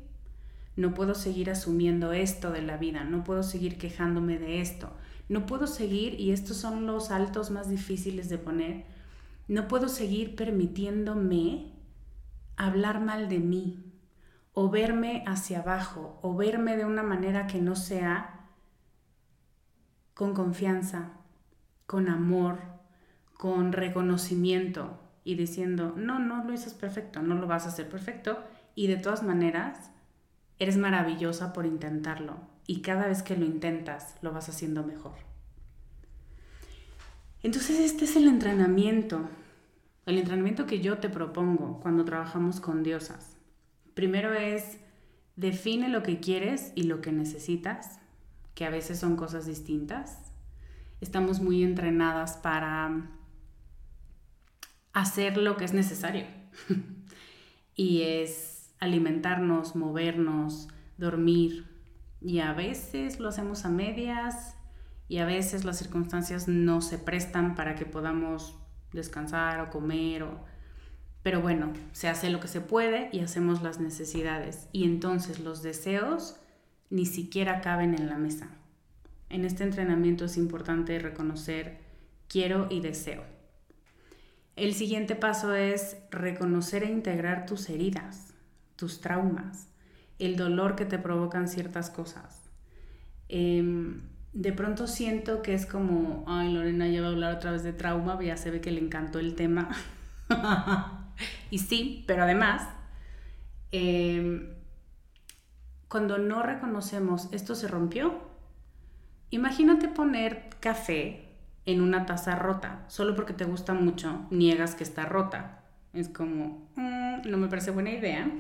no 0.80 0.94
puedo 0.94 1.14
seguir 1.14 1.50
asumiendo 1.50 2.14
esto 2.14 2.52
de 2.52 2.62
la 2.62 2.78
vida, 2.78 3.04
no 3.04 3.26
puedo 3.26 3.44
seguir 3.44 3.78
quejándome 3.78 4.40
de 4.40 4.62
esto, 4.62 4.90
no 5.28 5.46
puedo 5.46 5.68
seguir, 5.68 6.18
y 6.18 6.32
estos 6.32 6.56
son 6.56 6.88
los 6.88 7.12
altos 7.12 7.52
más 7.52 7.70
difíciles 7.70 8.30
de 8.30 8.38
poner, 8.38 8.86
no 9.50 9.68
puedo 9.68 9.90
seguir 9.90 10.38
permitiéndome 10.38 11.74
hablar 12.56 13.02
mal 13.02 13.28
de 13.28 13.40
mí, 13.40 13.92
o 14.54 14.70
verme 14.70 15.26
hacia 15.28 15.60
abajo, 15.60 16.18
o 16.22 16.38
verme 16.38 16.78
de 16.78 16.86
una 16.86 17.04
manera 17.04 17.46
que 17.46 17.60
no 17.60 17.76
sea 17.76 18.48
con 20.14 20.34
confianza, 20.34 21.12
con 21.88 22.08
amor, 22.08 22.58
con 23.34 23.74
reconocimiento 23.74 24.98
y 25.26 25.36
diciendo, 25.36 25.94
no, 25.98 26.20
no 26.20 26.46
lo 26.46 26.54
haces 26.54 26.74
perfecto, 26.74 27.22
no 27.22 27.36
lo 27.36 27.48
vas 27.48 27.66
a 27.66 27.70
hacer 27.70 27.90
perfecto, 27.90 28.40
y 28.76 28.88
de 28.88 28.96
todas 28.96 29.24
maneras, 29.24 29.92
Eres 30.60 30.78
maravillosa 30.78 31.54
por 31.54 31.66
intentarlo 31.66 32.38
y 32.68 32.82
cada 32.82 33.08
vez 33.08 33.24
que 33.24 33.36
lo 33.36 33.46
intentas 33.46 34.16
lo 34.22 34.32
vas 34.32 34.50
haciendo 34.50 34.84
mejor. 34.84 35.16
Entonces 37.42 37.80
este 37.80 38.06
es 38.06 38.16
el 38.18 38.28
entrenamiento, 38.28 39.30
el 40.06 40.18
entrenamiento 40.18 40.66
que 40.66 40.82
yo 40.82 40.98
te 40.98 41.10
propongo 41.10 41.80
cuando 41.80 42.04
trabajamos 42.04 42.60
con 42.60 42.84
diosas. 42.84 43.38
Primero 43.94 44.34
es 44.34 44.78
define 45.38 45.88
lo 45.88 46.04
que 46.04 46.20
quieres 46.20 46.74
y 46.76 46.84
lo 46.84 47.00
que 47.00 47.14
necesitas, 47.14 48.00
que 48.56 48.66
a 48.66 48.70
veces 48.70 49.00
son 49.00 49.16
cosas 49.16 49.46
distintas. 49.46 50.18
Estamos 51.00 51.40
muy 51.40 51.64
entrenadas 51.64 52.36
para 52.36 53.10
hacer 54.92 55.38
lo 55.38 55.56
que 55.56 55.64
es 55.64 55.74
necesario. 55.74 56.26
y 57.76 58.02
es 58.02 58.49
alimentarnos, 58.80 59.76
movernos, 59.76 60.68
dormir. 60.98 61.68
Y 62.22 62.40
a 62.40 62.54
veces 62.54 63.20
lo 63.20 63.30
hacemos 63.30 63.66
a 63.66 63.70
medias 63.70 64.56
y 65.08 65.18
a 65.18 65.26
veces 65.26 65.66
las 65.66 65.78
circunstancias 65.78 66.48
no 66.48 66.82
se 66.82 66.98
prestan 66.98 67.56
para 67.56 67.76
que 67.76 67.86
podamos 67.86 68.58
descansar 68.94 69.62
o 69.62 69.70
comer 69.70 70.24
o... 70.24 70.46
Pero 71.22 71.42
bueno, 71.42 71.74
se 71.92 72.08
hace 72.08 72.30
lo 72.30 72.40
que 72.40 72.48
se 72.48 72.62
puede 72.62 73.10
y 73.12 73.20
hacemos 73.20 73.62
las 73.62 73.80
necesidades. 73.80 74.70
Y 74.72 74.86
entonces 74.86 75.40
los 75.40 75.62
deseos 75.62 76.38
ni 76.90 77.06
siquiera 77.06 77.62
caben 77.62 77.94
en 77.94 78.08
la 78.08 78.18
mesa. 78.18 78.50
En 79.30 79.46
este 79.46 79.64
entrenamiento 79.64 80.26
es 80.26 80.38
importante 80.38 80.98
reconocer 81.00 81.80
quiero 82.28 82.68
y 82.70 82.80
deseo. 82.80 83.24
El 84.56 84.74
siguiente 84.74 85.16
paso 85.16 85.54
es 85.54 85.98
reconocer 86.12 86.84
e 86.84 86.92
integrar 86.92 87.46
tus 87.46 87.70
heridas, 87.70 88.29
tus 88.80 89.02
traumas, 89.02 89.68
el 90.20 90.38
dolor 90.38 90.78
que 90.78 90.86
te 90.86 90.98
provocan 90.98 91.50
ciertas 91.50 91.90
cosas. 91.90 92.50
Em, 93.28 94.02
de 94.32 94.54
pronto 94.54 94.88
siento 94.88 95.42
que 95.42 95.54
es 95.54 95.66
como, 95.66 96.24
ay, 96.28 96.54
Lorena 96.54 96.88
ya 96.88 97.02
va 97.02 97.08
a 97.08 97.12
hablar 97.12 97.36
otra 97.36 97.52
vez 97.52 97.64
de 97.64 97.74
trauma, 97.74 98.18
ya 98.24 98.38
se 98.38 98.52
ve 98.52 98.62
que 98.62 98.72
le 98.72 98.80
encantó 98.80 99.20
el 99.20 99.36
tema. 99.36 99.70
y 101.52 101.60
sí, 101.60 102.06
pero 102.08 102.24
además, 102.24 102.70
em, 103.72 104.54
cuando 105.90 106.18
no 106.18 106.42
reconocemos 106.42 107.28
esto 107.34 107.54
se 107.54 107.68
rompió, 107.68 108.18
imagínate 109.30 109.90
poner 109.90 110.50
café 110.62 111.28
en 111.66 111.82
una 111.82 112.06
taza 112.06 112.36
rota, 112.38 112.86
solo 112.88 113.14
porque 113.14 113.34
te 113.34 113.44
gusta 113.44 113.74
mucho, 113.74 114.26
niegas 114.32 114.74
que 114.76 114.86
está 114.86 115.06
rota. 115.06 115.66
Es 115.92 116.08
como, 116.08 116.70
mm, 116.76 117.28
no 117.30 117.38
me 117.38 117.48
parece 117.48 117.72
buena 117.72 117.92
idea, 117.92 118.32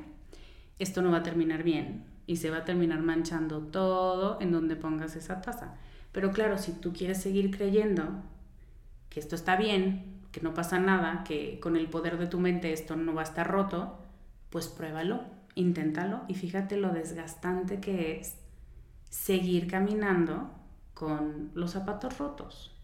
esto 0.79 1.01
no 1.01 1.11
va 1.11 1.17
a 1.17 1.23
terminar 1.23 1.63
bien 1.63 2.05
y 2.25 2.37
se 2.37 2.49
va 2.49 2.57
a 2.57 2.65
terminar 2.65 3.01
manchando 3.01 3.59
todo 3.59 4.39
en 4.41 4.51
donde 4.51 4.75
pongas 4.75 5.15
esa 5.15 5.41
taza. 5.41 5.75
Pero 6.11 6.31
claro, 6.31 6.57
si 6.57 6.73
tú 6.73 6.93
quieres 6.93 7.21
seguir 7.21 7.55
creyendo 7.55 8.23
que 9.09 9.19
esto 9.19 9.35
está 9.35 9.55
bien, 9.55 10.21
que 10.31 10.41
no 10.41 10.53
pasa 10.53 10.79
nada, 10.79 11.23
que 11.23 11.59
con 11.59 11.75
el 11.75 11.87
poder 11.87 12.17
de 12.17 12.27
tu 12.27 12.39
mente 12.39 12.73
esto 12.73 12.95
no 12.95 13.13
va 13.13 13.21
a 13.21 13.25
estar 13.25 13.47
roto, 13.47 13.99
pues 14.49 14.67
pruébalo, 14.67 15.21
inténtalo 15.55 16.21
y 16.27 16.35
fíjate 16.35 16.77
lo 16.77 16.89
desgastante 16.91 17.79
que 17.79 18.19
es 18.19 18.35
seguir 19.09 19.67
caminando 19.67 20.51
con 20.93 21.51
los 21.53 21.71
zapatos 21.71 22.17
rotos 22.17 22.79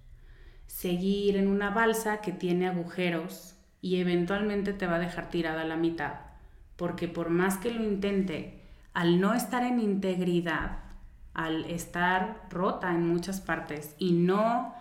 seguir 0.68 1.38
en 1.38 1.48
una 1.48 1.70
balsa 1.70 2.22
que 2.22 2.32
tiene 2.32 2.68
agujeros 2.68 3.56
y 3.82 3.98
eventualmente 4.02 4.74
te 4.74 4.88
va 4.88 4.96
a 4.96 5.00
dejar 5.00 5.30
tirada 5.30 5.62
a 5.62 5.66
la 5.66 5.78
mitad, 5.78 6.16
porque 6.76 7.08
por 7.08 7.30
más 7.30 7.58
que 7.58 7.72
lo 7.72 7.84
intente, 7.84 8.62
al 8.94 9.20
no 9.20 9.34
estar 9.34 9.64
en 9.64 9.80
integridad, 9.80 10.80
al 11.34 11.66
estar 11.66 12.48
rota 12.50 12.92
en 12.92 13.08
muchas 13.08 13.42
partes 13.42 13.96
y 14.00 14.14
no 14.14 14.74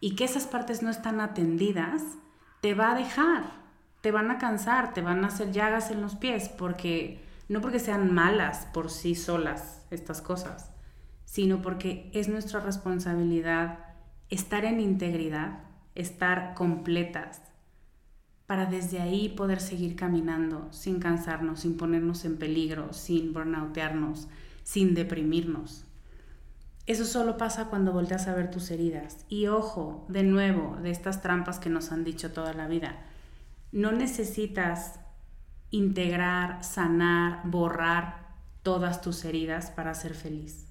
y 0.00 0.14
que 0.14 0.24
esas 0.24 0.46
partes 0.46 0.82
no 0.82 0.90
están 0.90 1.20
atendidas, 1.20 2.02
te 2.60 2.74
va 2.74 2.92
a 2.92 2.94
dejar, 2.94 3.44
te 4.00 4.12
van 4.12 4.30
a 4.30 4.38
cansar, 4.38 4.94
te 4.94 5.02
van 5.02 5.24
a 5.24 5.28
hacer 5.28 5.52
llagas 5.52 5.90
en 5.90 6.00
los 6.00 6.14
pies, 6.14 6.48
porque 6.48 7.20
no 7.48 7.60
porque 7.60 7.78
sean 7.78 8.14
malas 8.14 8.66
por 8.72 8.90
sí 8.90 9.14
solas 9.14 9.84
estas 9.90 10.20
cosas, 10.20 10.70
sino 11.24 11.62
porque 11.62 12.10
es 12.14 12.28
nuestra 12.28 12.60
responsabilidad 12.60 13.78
estar 14.30 14.64
en 14.64 14.80
integridad, 14.80 15.60
estar 15.94 16.54
completas, 16.54 17.42
para 18.46 18.66
desde 18.66 19.00
ahí 19.00 19.28
poder 19.28 19.60
seguir 19.60 19.96
caminando 19.96 20.68
sin 20.70 21.00
cansarnos, 21.00 21.60
sin 21.60 21.76
ponernos 21.76 22.24
en 22.24 22.36
peligro, 22.36 22.92
sin 22.92 23.32
burnoutearnos, 23.32 24.28
sin 24.62 24.94
deprimirnos. 24.94 25.84
Eso 26.86 27.04
solo 27.04 27.36
pasa 27.36 27.64
cuando 27.64 27.92
volteas 27.92 28.28
a 28.28 28.34
ver 28.34 28.50
tus 28.50 28.70
heridas. 28.70 29.24
Y 29.28 29.48
ojo, 29.48 30.04
de 30.08 30.22
nuevo, 30.22 30.76
de 30.82 30.90
estas 30.90 31.20
trampas 31.20 31.58
que 31.58 31.70
nos 31.70 31.90
han 31.90 32.04
dicho 32.04 32.32
toda 32.32 32.52
la 32.52 32.68
vida. 32.68 32.96
No 33.72 33.90
necesitas 33.90 35.00
integrar, 35.70 36.62
sanar, 36.62 37.40
borrar 37.44 38.26
todas 38.62 39.00
tus 39.00 39.24
heridas 39.24 39.72
para 39.72 39.94
ser 39.94 40.14
feliz 40.14 40.66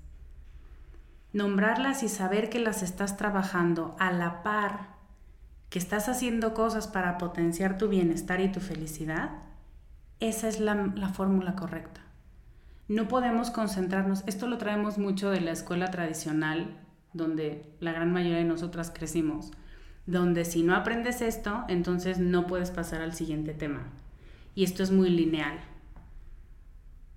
nombrarlas 1.35 2.01
y 2.01 2.07
saber 2.07 2.49
que 2.49 2.59
las 2.59 2.81
estás 2.81 3.17
trabajando 3.17 3.93
a 3.99 4.09
la 4.13 4.41
par, 4.41 4.94
que 5.75 5.79
estás 5.79 6.07
haciendo 6.07 6.53
cosas 6.53 6.88
para 6.88 7.17
potenciar 7.17 7.77
tu 7.77 7.89
bienestar 7.89 8.39
y 8.39 8.49
tu 8.49 8.61
felicidad, 8.61 9.31
esa 10.21 10.47
es 10.47 10.61
la, 10.61 11.09
fórmula 11.13 11.57
correcta. 11.57 11.99
No 12.88 13.09
podemos 13.09 13.51
concentrarnos, 13.51 14.23
esto 14.25 14.47
lo 14.47 14.57
traemos 14.57 14.97
mucho 14.97 15.29
de 15.31 15.41
la 15.41 15.51
escuela 15.51 15.91
tradicional, 15.91 16.77
donde 17.11 17.73
la 17.81 17.91
gran 17.91 18.13
mayoría 18.13 18.38
de 18.38 18.45
nosotras 18.45 18.89
crecimos, 18.89 19.51
donde 20.05 20.45
si 20.45 20.63
no 20.63 20.77
aprendes 20.77 21.19
esto, 21.19 21.65
entonces 21.67 22.19
no 22.19 22.47
puedes 22.47 22.71
pasar 22.71 23.01
al 23.01 23.13
siguiente 23.13 23.53
tema. 23.53 23.83
Y 24.55 24.63
esto 24.63 24.81
es 24.81 24.91
muy 24.91 25.09
lineal. 25.09 25.59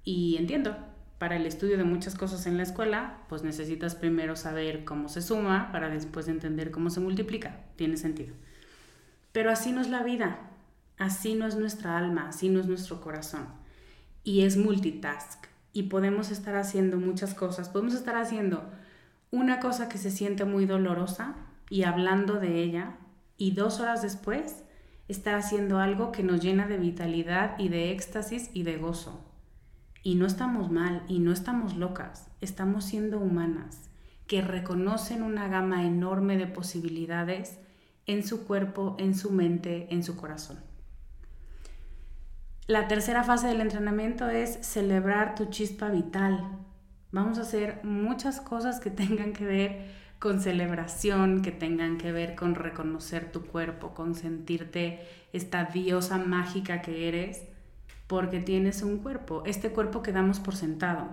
Y 0.02 0.36
entiendo, 0.36 0.76
para 1.18 1.36
el 1.36 1.46
estudio 1.46 1.78
de 1.78 1.84
muchas 1.84 2.16
cosas 2.16 2.44
en 2.48 2.56
la 2.56 2.64
escuela, 2.64 3.18
pues 3.28 3.44
necesitas 3.44 3.94
primero 3.94 4.34
saber 4.34 4.84
cómo 4.84 5.08
se 5.08 5.22
suma 5.22 5.70
para 5.70 5.90
después 5.90 6.26
entender 6.26 6.72
cómo 6.72 6.90
se 6.90 6.98
multiplica. 6.98 7.60
Tiene 7.76 7.96
sentido. 7.96 8.34
Pero 9.32 9.50
así 9.50 9.72
no 9.72 9.80
es 9.80 9.88
la 9.88 10.02
vida, 10.02 10.38
así 10.98 11.34
no 11.34 11.46
es 11.46 11.56
nuestra 11.56 11.96
alma, 11.98 12.28
así 12.28 12.48
no 12.48 12.60
es 12.60 12.66
nuestro 12.66 13.00
corazón. 13.00 13.46
Y 14.24 14.42
es 14.42 14.56
multitask. 14.56 15.46
Y 15.72 15.84
podemos 15.84 16.30
estar 16.30 16.56
haciendo 16.56 16.96
muchas 16.96 17.34
cosas. 17.34 17.68
Podemos 17.68 17.94
estar 17.94 18.16
haciendo 18.16 18.68
una 19.30 19.60
cosa 19.60 19.88
que 19.88 19.98
se 19.98 20.10
siente 20.10 20.44
muy 20.44 20.66
dolorosa 20.66 21.36
y 21.70 21.82
hablando 21.84 22.40
de 22.40 22.62
ella. 22.62 22.96
Y 23.36 23.52
dos 23.52 23.80
horas 23.80 24.02
después 24.02 24.64
estar 25.08 25.34
haciendo 25.34 25.78
algo 25.78 26.12
que 26.12 26.22
nos 26.22 26.40
llena 26.40 26.66
de 26.66 26.76
vitalidad 26.78 27.58
y 27.58 27.68
de 27.68 27.92
éxtasis 27.92 28.50
y 28.52 28.62
de 28.62 28.76
gozo. 28.76 29.24
Y 30.02 30.14
no 30.14 30.26
estamos 30.26 30.70
mal 30.70 31.02
y 31.08 31.18
no 31.18 31.32
estamos 31.32 31.76
locas, 31.76 32.30
estamos 32.40 32.84
siendo 32.84 33.18
humanas 33.18 33.88
que 34.28 34.42
reconocen 34.42 35.22
una 35.22 35.48
gama 35.48 35.86
enorme 35.86 36.36
de 36.36 36.46
posibilidades 36.46 37.58
en 38.08 38.26
su 38.26 38.44
cuerpo, 38.44 38.96
en 38.98 39.14
su 39.14 39.30
mente, 39.30 39.86
en 39.90 40.02
su 40.02 40.16
corazón. 40.16 40.58
La 42.66 42.88
tercera 42.88 43.22
fase 43.22 43.46
del 43.46 43.60
entrenamiento 43.60 44.28
es 44.28 44.66
celebrar 44.66 45.34
tu 45.34 45.46
chispa 45.46 45.90
vital. 45.90 46.42
Vamos 47.12 47.38
a 47.38 47.42
hacer 47.42 47.80
muchas 47.84 48.40
cosas 48.40 48.80
que 48.80 48.90
tengan 48.90 49.32
que 49.32 49.44
ver 49.44 49.98
con 50.18 50.40
celebración, 50.40 51.42
que 51.42 51.52
tengan 51.52 51.98
que 51.98 52.10
ver 52.10 52.34
con 52.34 52.54
reconocer 52.54 53.30
tu 53.30 53.42
cuerpo, 53.44 53.94
con 53.94 54.14
sentirte 54.14 55.06
esta 55.32 55.64
diosa 55.64 56.18
mágica 56.18 56.82
que 56.82 57.08
eres 57.08 57.44
porque 58.06 58.40
tienes 58.40 58.82
un 58.82 58.98
cuerpo, 58.98 59.42
este 59.44 59.70
cuerpo 59.70 60.02
que 60.02 60.12
damos 60.12 60.40
por 60.40 60.56
sentado 60.56 61.08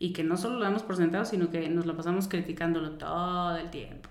y 0.00 0.12
que 0.12 0.24
no 0.24 0.36
solo 0.36 0.58
lo 0.58 0.64
damos 0.64 0.82
por 0.82 0.96
sentado, 0.96 1.24
sino 1.24 1.50
que 1.50 1.68
nos 1.68 1.86
lo 1.86 1.96
pasamos 1.96 2.26
criticándolo 2.26 2.98
todo 2.98 3.56
el 3.56 3.70
tiempo 3.70 4.10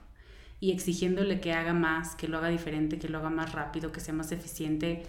y 0.59 0.71
exigiéndole 0.71 1.39
que 1.39 1.53
haga 1.53 1.73
más, 1.73 2.15
que 2.15 2.27
lo 2.27 2.37
haga 2.37 2.49
diferente, 2.49 2.99
que 2.99 3.09
lo 3.09 3.19
haga 3.19 3.29
más 3.29 3.53
rápido, 3.53 3.91
que 3.91 3.99
sea 3.99 4.13
más 4.13 4.31
eficiente. 4.31 5.03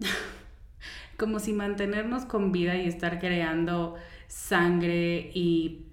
Como 1.18 1.38
si 1.38 1.52
mantenernos 1.52 2.24
con 2.24 2.52
vida 2.52 2.76
y 2.76 2.86
estar 2.86 3.18
creando 3.18 3.94
sangre 4.28 5.30
y 5.34 5.86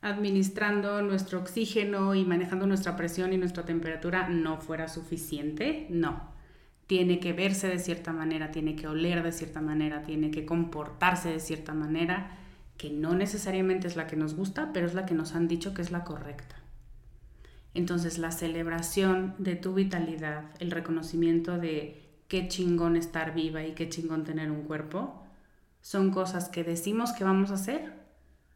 administrando 0.00 1.02
nuestro 1.02 1.40
oxígeno 1.40 2.14
y 2.14 2.24
manejando 2.24 2.66
nuestra 2.66 2.96
presión 2.96 3.32
y 3.32 3.38
nuestra 3.38 3.64
temperatura 3.64 4.28
no 4.28 4.60
fuera 4.60 4.88
suficiente. 4.88 5.86
No, 5.90 6.30
tiene 6.86 7.18
que 7.18 7.32
verse 7.32 7.68
de 7.68 7.78
cierta 7.78 8.12
manera, 8.12 8.50
tiene 8.52 8.76
que 8.76 8.86
oler 8.86 9.22
de 9.22 9.32
cierta 9.32 9.60
manera, 9.60 10.02
tiene 10.02 10.30
que 10.30 10.46
comportarse 10.46 11.30
de 11.30 11.40
cierta 11.40 11.74
manera, 11.74 12.38
que 12.76 12.90
no 12.90 13.14
necesariamente 13.14 13.88
es 13.88 13.96
la 13.96 14.06
que 14.06 14.16
nos 14.16 14.34
gusta, 14.34 14.70
pero 14.72 14.86
es 14.86 14.94
la 14.94 15.06
que 15.06 15.14
nos 15.14 15.34
han 15.34 15.48
dicho 15.48 15.74
que 15.74 15.82
es 15.82 15.90
la 15.90 16.04
correcta. 16.04 16.56
Entonces 17.76 18.16
la 18.16 18.30
celebración 18.30 19.34
de 19.38 19.54
tu 19.54 19.74
vitalidad, 19.74 20.44
el 20.60 20.70
reconocimiento 20.70 21.58
de 21.58 22.10
qué 22.26 22.48
chingón 22.48 22.96
estar 22.96 23.34
viva 23.34 23.64
y 23.64 23.74
qué 23.74 23.88
chingón 23.90 24.24
tener 24.24 24.50
un 24.50 24.62
cuerpo, 24.62 25.22
son 25.82 26.10
cosas 26.10 26.48
que 26.48 26.64
decimos 26.64 27.12
que 27.12 27.24
vamos 27.24 27.50
a 27.50 27.54
hacer, 27.54 27.92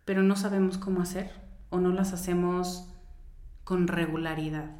pero 0.06 0.22
no 0.22 0.36
sabemos 0.36 0.78
cómo 0.78 1.02
hacer 1.02 1.30
o 1.68 1.78
no 1.78 1.90
las 1.90 2.14
hacemos 2.14 2.88
con 3.62 3.88
regularidad. 3.88 4.70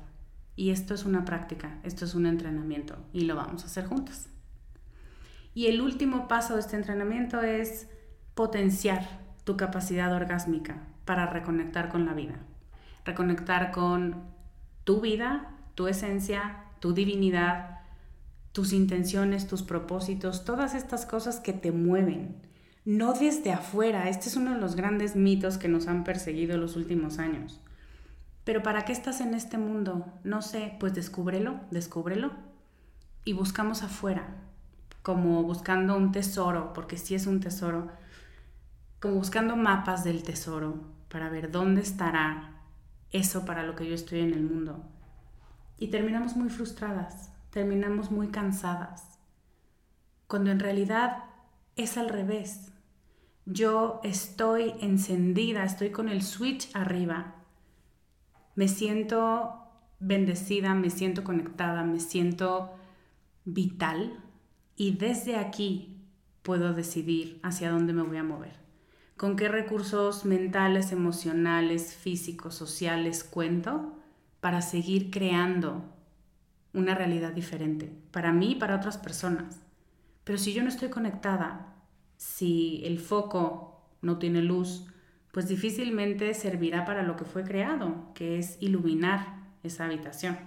Y 0.56 0.70
esto 0.70 0.94
es 0.94 1.04
una 1.04 1.26
práctica, 1.26 1.78
esto 1.84 2.06
es 2.06 2.14
un 2.14 2.24
entrenamiento 2.24 2.96
y 3.12 3.26
lo 3.26 3.36
vamos 3.36 3.62
a 3.62 3.66
hacer 3.66 3.86
juntas. 3.86 4.30
Y 5.52 5.66
el 5.66 5.82
último 5.82 6.28
paso 6.28 6.54
de 6.54 6.60
este 6.60 6.76
entrenamiento 6.76 7.42
es 7.42 7.88
potenciar 8.34 9.20
tu 9.44 9.58
capacidad 9.58 10.12
orgásmica 10.14 10.86
para 11.04 11.26
reconectar 11.26 11.90
con 11.90 12.06
la 12.06 12.14
vida. 12.14 12.36
Reconectar 13.04 13.70
con 13.70 14.29
tu 14.90 15.00
vida, 15.00 15.52
tu 15.76 15.86
esencia, 15.86 16.64
tu 16.80 16.92
divinidad, 16.94 17.78
tus 18.50 18.72
intenciones, 18.72 19.46
tus 19.46 19.62
propósitos, 19.62 20.44
todas 20.44 20.74
estas 20.74 21.06
cosas 21.06 21.38
que 21.38 21.52
te 21.52 21.70
mueven. 21.70 22.34
No 22.84 23.12
desde 23.12 23.52
afuera. 23.52 24.08
Este 24.08 24.28
es 24.28 24.34
uno 24.34 24.52
de 24.52 24.58
los 24.58 24.74
grandes 24.74 25.14
mitos 25.14 25.58
que 25.58 25.68
nos 25.68 25.86
han 25.86 26.02
perseguido 26.02 26.58
los 26.58 26.74
últimos 26.74 27.20
años. 27.20 27.60
Pero 28.42 28.64
¿para 28.64 28.84
qué 28.84 28.90
estás 28.90 29.20
en 29.20 29.32
este 29.34 29.58
mundo? 29.58 30.06
No 30.24 30.42
sé, 30.42 30.74
pues 30.80 30.92
descúbrelo, 30.92 31.60
descúbrelo. 31.70 32.32
Y 33.24 33.32
buscamos 33.32 33.84
afuera, 33.84 34.38
como 35.02 35.44
buscando 35.44 35.96
un 35.96 36.10
tesoro, 36.10 36.72
porque 36.72 36.96
sí 36.96 37.14
es 37.14 37.28
un 37.28 37.38
tesoro, 37.38 37.86
como 38.98 39.14
buscando 39.14 39.54
mapas 39.54 40.02
del 40.02 40.24
tesoro 40.24 40.80
para 41.08 41.30
ver 41.30 41.52
dónde 41.52 41.80
estará 41.80 42.59
eso 43.12 43.44
para 43.44 43.64
lo 43.64 43.76
que 43.76 43.86
yo 43.86 43.94
estoy 43.94 44.20
en 44.20 44.32
el 44.32 44.42
mundo. 44.42 44.84
Y 45.78 45.88
terminamos 45.88 46.36
muy 46.36 46.50
frustradas, 46.50 47.32
terminamos 47.50 48.10
muy 48.10 48.28
cansadas, 48.28 49.18
cuando 50.26 50.50
en 50.50 50.60
realidad 50.60 51.24
es 51.76 51.96
al 51.96 52.08
revés. 52.08 52.72
Yo 53.46 54.00
estoy 54.04 54.74
encendida, 54.80 55.64
estoy 55.64 55.90
con 55.90 56.08
el 56.08 56.22
switch 56.22 56.74
arriba. 56.74 57.34
Me 58.54 58.68
siento 58.68 59.60
bendecida, 59.98 60.74
me 60.74 60.90
siento 60.90 61.24
conectada, 61.24 61.82
me 61.82 62.00
siento 62.00 62.74
vital 63.44 64.22
y 64.76 64.92
desde 64.92 65.36
aquí 65.36 65.96
puedo 66.42 66.72
decidir 66.74 67.40
hacia 67.42 67.70
dónde 67.70 67.92
me 67.92 68.02
voy 68.02 68.16
a 68.16 68.22
mover. 68.22 68.69
Con 69.20 69.36
qué 69.36 69.48
recursos 69.48 70.24
mentales, 70.24 70.92
emocionales, 70.92 71.94
físicos, 71.94 72.54
sociales 72.54 73.22
cuento 73.22 73.92
para 74.40 74.62
seguir 74.62 75.10
creando 75.10 75.84
una 76.72 76.94
realidad 76.94 77.32
diferente, 77.32 77.92
para 78.12 78.32
mí 78.32 78.52
y 78.52 78.54
para 78.54 78.76
otras 78.76 78.96
personas. 78.96 79.60
Pero 80.24 80.38
si 80.38 80.54
yo 80.54 80.62
no 80.62 80.70
estoy 80.70 80.88
conectada, 80.88 81.74
si 82.16 82.80
el 82.86 82.98
foco 82.98 83.82
no 84.00 84.16
tiene 84.16 84.40
luz, 84.40 84.86
pues 85.32 85.48
difícilmente 85.48 86.32
servirá 86.32 86.86
para 86.86 87.02
lo 87.02 87.16
que 87.16 87.26
fue 87.26 87.44
creado, 87.44 88.14
que 88.14 88.38
es 88.38 88.56
iluminar 88.58 89.36
esa 89.62 89.84
habitación. 89.84 90.38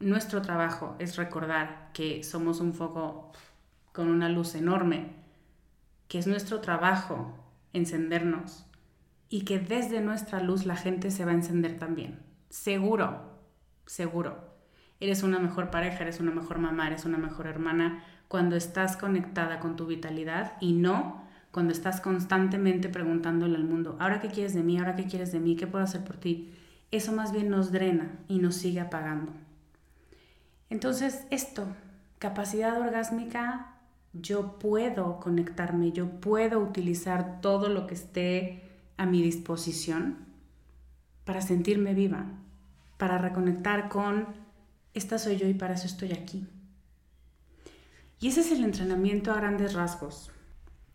Nuestro 0.00 0.42
trabajo 0.42 0.96
es 0.98 1.14
recordar 1.14 1.90
que 1.92 2.24
somos 2.24 2.58
un 2.58 2.74
foco 2.74 3.30
con 3.92 4.08
una 4.08 4.28
luz 4.28 4.56
enorme, 4.56 5.27
que 6.08 6.18
es 6.18 6.26
nuestro 6.26 6.60
trabajo 6.60 7.34
encendernos 7.72 8.66
y 9.28 9.42
que 9.42 9.58
desde 9.58 10.00
nuestra 10.00 10.40
luz 10.40 10.66
la 10.66 10.76
gente 10.76 11.10
se 11.10 11.24
va 11.24 11.32
a 11.32 11.34
encender 11.34 11.78
también. 11.78 12.18
Seguro, 12.48 13.38
seguro. 13.86 14.48
Eres 15.00 15.22
una 15.22 15.38
mejor 15.38 15.70
pareja, 15.70 16.02
eres 16.02 16.18
una 16.18 16.32
mejor 16.32 16.58
mamá, 16.58 16.86
eres 16.86 17.04
una 17.04 17.18
mejor 17.18 17.46
hermana 17.46 18.04
cuando 18.26 18.56
estás 18.56 18.96
conectada 18.96 19.60
con 19.60 19.76
tu 19.76 19.86
vitalidad 19.86 20.54
y 20.60 20.72
no 20.72 21.22
cuando 21.50 21.72
estás 21.72 22.00
constantemente 22.00 22.88
preguntándole 22.88 23.56
al 23.56 23.64
mundo, 23.64 23.96
¿ahora 24.00 24.20
qué 24.20 24.28
quieres 24.28 24.54
de 24.54 24.62
mí? 24.62 24.78
¿Ahora 24.78 24.96
qué 24.96 25.06
quieres 25.06 25.32
de 25.32 25.40
mí? 25.40 25.56
¿Qué 25.56 25.66
puedo 25.66 25.84
hacer 25.84 26.04
por 26.04 26.16
ti? 26.16 26.52
Eso 26.90 27.12
más 27.12 27.32
bien 27.32 27.48
nos 27.48 27.72
drena 27.72 28.18
y 28.28 28.38
nos 28.38 28.56
sigue 28.56 28.80
apagando. 28.80 29.32
Entonces, 30.70 31.26
esto, 31.30 31.66
capacidad 32.18 32.78
orgásmica, 32.80 33.77
yo 34.20 34.58
puedo 34.58 35.20
conectarme, 35.20 35.92
yo 35.92 36.20
puedo 36.20 36.60
utilizar 36.60 37.40
todo 37.40 37.68
lo 37.68 37.86
que 37.86 37.94
esté 37.94 38.62
a 38.96 39.06
mi 39.06 39.22
disposición 39.22 40.18
para 41.24 41.40
sentirme 41.40 41.94
viva, 41.94 42.26
para 42.96 43.18
reconectar 43.18 43.88
con, 43.88 44.26
esta 44.94 45.18
soy 45.18 45.36
yo 45.36 45.46
y 45.46 45.54
para 45.54 45.74
eso 45.74 45.86
estoy 45.86 46.12
aquí. 46.12 46.46
Y 48.20 48.28
ese 48.28 48.40
es 48.40 48.50
el 48.50 48.64
entrenamiento 48.64 49.30
a 49.30 49.36
grandes 49.36 49.74
rasgos. 49.74 50.32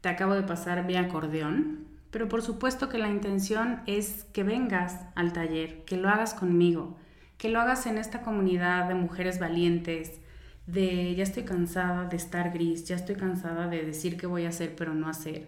Te 0.02 0.10
acabo 0.10 0.34
de 0.34 0.44
pasar 0.44 0.84
mi 0.84 0.98
acordeón, 0.98 1.88
pero 2.12 2.28
por 2.28 2.42
supuesto 2.42 2.90
que 2.90 2.98
la 2.98 3.10
intención 3.10 3.82
es 3.86 4.26
que 4.34 4.44
vengas 4.44 5.00
al 5.16 5.32
taller, 5.32 5.86
que 5.86 5.96
lo 5.96 6.10
hagas 6.10 6.34
conmigo, 6.34 6.98
que 7.38 7.50
lo 7.50 7.62
hagas 7.62 7.86
en 7.86 7.98
esta 7.98 8.22
comunidad 8.22 8.88
de 8.88 8.96
mujeres 8.96 9.40
valientes, 9.40 10.20
de 10.66 11.14
ya 11.16 11.24
estoy 11.24 11.44
cansada 11.44 12.08
de 12.08 12.16
estar 12.16 12.52
gris, 12.54 12.86
ya 12.86 12.96
estoy 12.96 13.16
cansada 13.16 13.68
de 13.68 13.86
decir 13.86 14.18
que 14.18 14.28
voy 14.28 14.46
a 14.46 14.50
hacer 14.50 14.76
pero 14.76 14.94
no 14.94 15.08
hacer. 15.08 15.48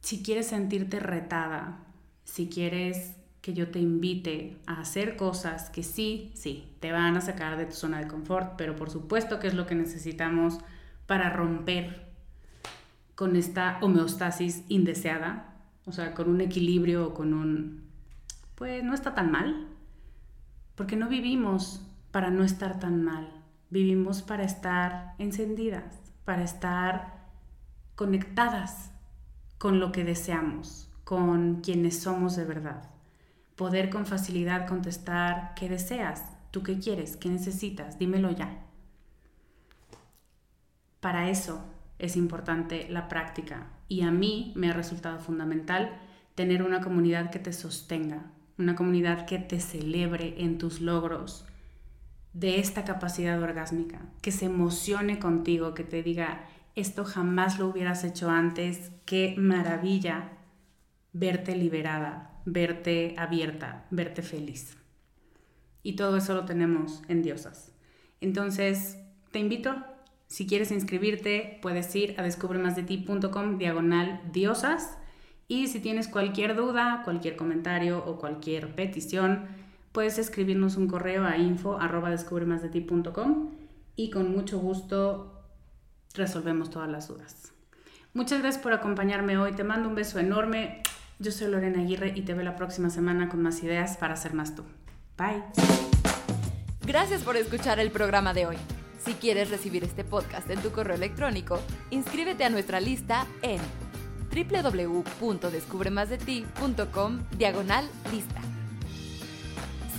Si 0.00 0.22
quieres 0.22 0.48
sentirte 0.48 1.00
retada, 1.00 1.80
si 2.24 2.48
quieres 2.48 3.16
que 3.40 3.54
yo 3.54 3.70
te 3.70 3.78
invite 3.78 4.58
a 4.66 4.80
hacer 4.80 5.16
cosas 5.16 5.70
que 5.70 5.82
sí, 5.82 6.32
sí, 6.34 6.72
te 6.80 6.92
van 6.92 7.16
a 7.16 7.20
sacar 7.20 7.56
de 7.56 7.66
tu 7.66 7.72
zona 7.72 7.98
de 7.98 8.08
confort, 8.08 8.56
pero 8.56 8.76
por 8.76 8.90
supuesto 8.90 9.38
que 9.38 9.46
es 9.46 9.54
lo 9.54 9.66
que 9.66 9.74
necesitamos 9.74 10.58
para 11.06 11.30
romper 11.30 12.08
con 13.14 13.36
esta 13.36 13.78
homeostasis 13.80 14.64
indeseada, 14.68 15.54
o 15.86 15.92
sea, 15.92 16.14
con 16.14 16.28
un 16.28 16.40
equilibrio 16.40 17.08
o 17.08 17.14
con 17.14 17.32
un, 17.32 17.84
pues 18.54 18.84
no 18.84 18.94
está 18.94 19.14
tan 19.14 19.30
mal, 19.30 19.66
porque 20.74 20.96
no 20.96 21.08
vivimos 21.08 21.82
para 22.10 22.30
no 22.30 22.44
estar 22.44 22.78
tan 22.78 23.02
mal, 23.02 23.37
vivimos 23.70 24.22
para 24.22 24.44
estar 24.44 25.14
encendidas, 25.18 26.12
para 26.24 26.42
estar 26.42 27.18
conectadas 27.94 28.90
con 29.58 29.80
lo 29.80 29.92
que 29.92 30.04
deseamos, 30.04 30.90
con 31.04 31.60
quienes 31.60 32.00
somos 32.00 32.36
de 32.36 32.44
verdad. 32.44 32.90
Poder 33.56 33.90
con 33.90 34.06
facilidad 34.06 34.68
contestar 34.68 35.52
qué 35.54 35.68
deseas, 35.68 36.24
tú 36.50 36.62
qué 36.62 36.78
quieres, 36.78 37.16
qué 37.16 37.28
necesitas, 37.28 37.98
dímelo 37.98 38.30
ya. 38.30 38.64
Para 41.00 41.28
eso 41.28 41.64
es 41.98 42.16
importante 42.16 42.88
la 42.88 43.08
práctica 43.08 43.66
y 43.88 44.02
a 44.02 44.10
mí 44.10 44.52
me 44.54 44.70
ha 44.70 44.72
resultado 44.72 45.18
fundamental 45.18 45.98
tener 46.34 46.62
una 46.62 46.80
comunidad 46.80 47.30
que 47.30 47.40
te 47.40 47.52
sostenga, 47.52 48.30
una 48.58 48.76
comunidad 48.76 49.26
que 49.26 49.38
te 49.38 49.60
celebre 49.60 50.36
en 50.38 50.58
tus 50.58 50.80
logros 50.80 51.47
de 52.32 52.60
esta 52.60 52.84
capacidad 52.84 53.42
orgásmica, 53.42 54.00
que 54.22 54.32
se 54.32 54.46
emocione 54.46 55.18
contigo, 55.18 55.74
que 55.74 55.84
te 55.84 56.02
diga, 56.02 56.44
esto 56.74 57.04
jamás 57.04 57.58
lo 57.58 57.68
hubieras 57.68 58.04
hecho 58.04 58.30
antes, 58.30 58.92
qué 59.04 59.34
maravilla 59.36 60.30
verte 61.12 61.56
liberada, 61.56 62.40
verte 62.44 63.14
abierta, 63.18 63.86
verte 63.90 64.22
feliz. 64.22 64.76
Y 65.82 65.96
todo 65.96 66.16
eso 66.16 66.34
lo 66.34 66.44
tenemos 66.44 67.02
en 67.08 67.22
Diosas. 67.22 67.72
Entonces, 68.20 68.98
te 69.30 69.38
invito, 69.38 69.76
si 70.28 70.46
quieres 70.46 70.70
inscribirte, 70.70 71.58
puedes 71.62 71.94
ir 71.96 72.14
a 72.18 72.22
descubremasdeti.com 72.22 73.58
diagonal 73.58 74.20
diosas. 74.30 74.98
Y 75.48 75.68
si 75.68 75.80
tienes 75.80 76.06
cualquier 76.08 76.54
duda, 76.54 77.00
cualquier 77.04 77.36
comentario 77.36 78.04
o 78.04 78.18
cualquier 78.18 78.74
petición, 78.74 79.46
puedes 79.98 80.18
escribirnos 80.18 80.76
un 80.76 80.86
correo 80.86 81.26
a 81.26 81.36
info 81.38 81.80
arroba 81.80 82.14
y 83.96 84.10
con 84.10 84.30
mucho 84.30 84.60
gusto 84.60 85.42
resolvemos 86.14 86.70
todas 86.70 86.88
las 86.88 87.08
dudas. 87.08 87.52
Muchas 88.14 88.38
gracias 88.38 88.62
por 88.62 88.72
acompañarme 88.72 89.36
hoy. 89.38 89.54
Te 89.54 89.64
mando 89.64 89.88
un 89.88 89.96
beso 89.96 90.20
enorme. 90.20 90.84
Yo 91.18 91.32
soy 91.32 91.50
Lorena 91.50 91.80
Aguirre 91.80 92.12
y 92.14 92.22
te 92.22 92.32
veo 92.32 92.44
la 92.44 92.54
próxima 92.54 92.90
semana 92.90 93.28
con 93.28 93.42
más 93.42 93.60
ideas 93.64 93.96
para 93.96 94.14
ser 94.14 94.34
más 94.34 94.54
tú. 94.54 94.62
Bye. 95.16 95.42
Gracias 96.86 97.24
por 97.24 97.36
escuchar 97.36 97.80
el 97.80 97.90
programa 97.90 98.34
de 98.34 98.46
hoy. 98.46 98.56
Si 99.04 99.14
quieres 99.14 99.50
recibir 99.50 99.82
este 99.82 100.04
podcast 100.04 100.48
en 100.48 100.62
tu 100.62 100.70
correo 100.70 100.94
electrónico, 100.94 101.58
inscríbete 101.90 102.44
a 102.44 102.50
nuestra 102.50 102.78
lista 102.78 103.26
en 103.42 103.60
www.descubremasdeti.com 104.30 107.18
diagonal 107.36 107.84
lista. 108.12 108.47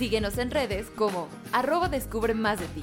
Síguenos 0.00 0.38
en 0.38 0.50
redes 0.50 0.86
como 0.96 1.28
arroba 1.52 1.90
descubre 1.90 2.32
más 2.32 2.58
de 2.58 2.66
ti. 2.68 2.82